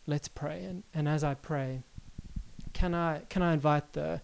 Let's 0.08 0.30
pray. 0.30 0.64
And, 0.64 0.84
and 0.94 1.10
as 1.10 1.26
I 1.26 1.34
pray, 1.34 1.82
can 2.72 2.94
I, 2.94 3.24
can 3.28 3.42
I 3.42 3.52
invite 3.52 3.92
the, 3.92 4.22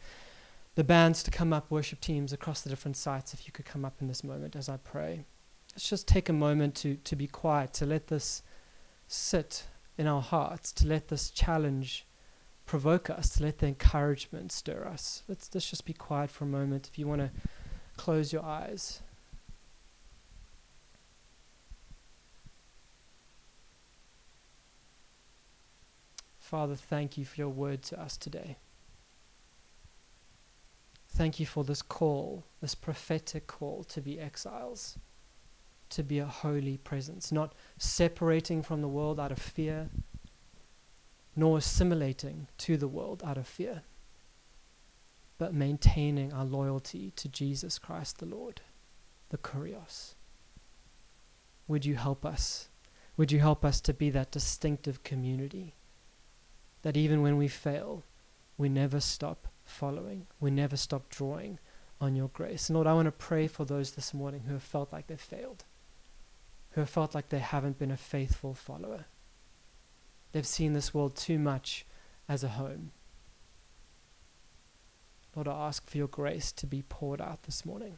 the 0.75 0.85
bands 0.85 1.21
to 1.23 1.31
come 1.31 1.51
up, 1.51 1.69
worship 1.69 1.99
teams 1.99 2.31
across 2.31 2.61
the 2.61 2.69
different 2.69 2.95
sites, 2.95 3.33
if 3.33 3.45
you 3.45 3.51
could 3.51 3.65
come 3.65 3.83
up 3.83 3.95
in 3.99 4.07
this 4.07 4.23
moment 4.23 4.55
as 4.55 4.69
I 4.69 4.77
pray? 4.77 5.25
Let's 5.77 5.89
just 5.89 6.07
take 6.07 6.27
a 6.27 6.33
moment 6.33 6.73
to, 6.77 6.95
to 6.95 7.15
be 7.15 7.27
quiet, 7.27 7.71
to 7.73 7.85
let 7.85 8.07
this 8.07 8.41
sit 9.07 9.65
in 9.95 10.07
our 10.07 10.23
hearts, 10.23 10.71
to 10.71 10.87
let 10.87 11.09
this 11.09 11.29
challenge 11.29 12.07
provoke 12.65 13.11
us, 13.11 13.29
to 13.35 13.43
let 13.43 13.59
the 13.59 13.67
encouragement 13.67 14.51
stir 14.51 14.87
us. 14.91 15.21
Let's, 15.27 15.51
let's 15.53 15.69
just 15.69 15.85
be 15.85 15.93
quiet 15.93 16.31
for 16.31 16.45
a 16.45 16.47
moment. 16.47 16.87
If 16.91 16.97
you 16.97 17.05
want 17.05 17.21
to 17.21 17.29
close 17.95 18.33
your 18.33 18.43
eyes. 18.43 19.01
Father, 26.39 26.75
thank 26.75 27.19
you 27.19 27.25
for 27.25 27.35
your 27.35 27.49
word 27.49 27.83
to 27.83 28.01
us 28.01 28.17
today. 28.17 28.57
Thank 31.07 31.39
you 31.39 31.45
for 31.45 31.63
this 31.63 31.83
call, 31.83 32.45
this 32.61 32.73
prophetic 32.73 33.45
call 33.45 33.83
to 33.83 34.01
be 34.01 34.19
exiles, 34.19 34.97
to 35.89 36.03
be 36.03 36.19
a 36.19 36.25
holy 36.25 36.77
presence, 36.77 37.31
not 37.31 37.53
separating 37.77 38.61
from 38.61 38.81
the 38.81 38.87
world 38.87 39.19
out 39.19 39.31
of 39.31 39.39
fear, 39.39 39.89
nor 41.35 41.57
assimilating 41.57 42.47
to 42.57 42.77
the 42.77 42.87
world 42.87 43.21
out 43.25 43.37
of 43.37 43.47
fear 43.47 43.83
but 45.37 45.53
maintaining 45.53 46.33
our 46.33 46.45
loyalty 46.45 47.11
to 47.15 47.29
Jesus 47.29 47.77
Christ 47.77 48.19
the 48.19 48.25
Lord, 48.25 48.61
the 49.29 49.37
Kurios. 49.37 50.15
Would 51.67 51.85
you 51.85 51.95
help 51.95 52.25
us? 52.25 52.69
Would 53.17 53.31
you 53.31 53.39
help 53.39 53.63
us 53.63 53.81
to 53.81 53.93
be 53.93 54.09
that 54.11 54.31
distinctive 54.31 55.03
community 55.03 55.75
that 56.81 56.97
even 56.97 57.21
when 57.21 57.37
we 57.37 57.47
fail, 57.47 58.03
we 58.57 58.69
never 58.69 58.99
stop 58.99 59.47
following, 59.63 60.27
we 60.39 60.49
never 60.49 60.77
stop 60.77 61.09
drawing 61.09 61.59
on 61.99 62.15
your 62.15 62.29
grace. 62.29 62.69
And 62.69 62.75
Lord, 62.75 62.87
I 62.87 62.93
want 62.93 63.07
to 63.07 63.11
pray 63.11 63.47
for 63.47 63.65
those 63.65 63.91
this 63.91 64.13
morning 64.13 64.43
who 64.47 64.53
have 64.53 64.63
felt 64.63 64.93
like 64.93 65.07
they've 65.07 65.19
failed, 65.19 65.65
who 66.77 66.81
have 66.81 66.89
felt 66.91 67.15
like 67.15 67.29
they 67.29 67.39
haven't 67.39 67.79
been 67.79 67.89
a 67.89 67.97
faithful 67.97 68.53
follower. 68.53 69.05
They've 70.31 70.45
seen 70.45 70.73
this 70.73 70.93
world 70.93 71.15
too 71.15 71.39
much 71.39 71.87
as 72.29 72.43
a 72.43 72.49
home 72.49 72.91
Lord, 75.35 75.47
I 75.47 75.67
ask 75.67 75.87
for 75.87 75.97
your 75.97 76.07
grace 76.07 76.51
to 76.51 76.67
be 76.67 76.83
poured 76.87 77.19
out 77.19 77.43
this 77.43 77.65
morning. 77.65 77.97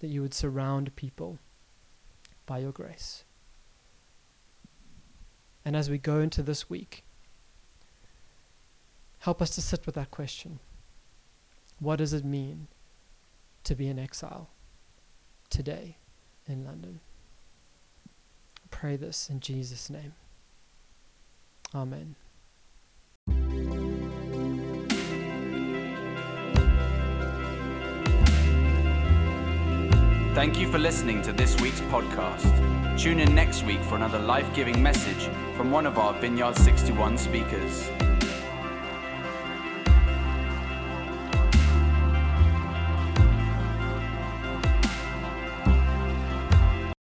That 0.00 0.08
you 0.08 0.20
would 0.20 0.34
surround 0.34 0.94
people 0.96 1.38
by 2.44 2.58
your 2.58 2.72
grace. 2.72 3.24
And 5.64 5.74
as 5.74 5.90
we 5.90 5.98
go 5.98 6.20
into 6.20 6.42
this 6.42 6.68
week, 6.68 7.04
help 9.20 9.40
us 9.40 9.54
to 9.54 9.62
sit 9.62 9.84
with 9.84 9.94
that 9.94 10.10
question. 10.10 10.58
What 11.78 11.96
does 11.96 12.14
it 12.14 12.24
mean 12.24 12.68
to 13.64 13.74
be 13.74 13.88
in 13.88 13.98
exile 13.98 14.48
today 15.50 15.96
in 16.46 16.64
London. 16.64 17.00
Pray 18.70 18.96
this 18.96 19.28
in 19.30 19.40
Jesus' 19.40 19.90
name. 19.90 20.14
Amen. 21.74 22.16
Thank 30.34 30.58
you 30.58 30.66
for 30.70 30.78
listening 30.78 31.20
to 31.22 31.32
this 31.32 31.60
week's 31.60 31.82
podcast. 31.82 32.98
Tune 32.98 33.20
in 33.20 33.34
next 33.34 33.64
week 33.64 33.82
for 33.84 33.96
another 33.96 34.18
life 34.18 34.52
giving 34.54 34.82
message 34.82 35.28
from 35.56 35.70
one 35.70 35.86
of 35.86 35.98
our 35.98 36.14
Vineyard 36.14 36.56
61 36.56 37.18
speakers. 37.18 37.90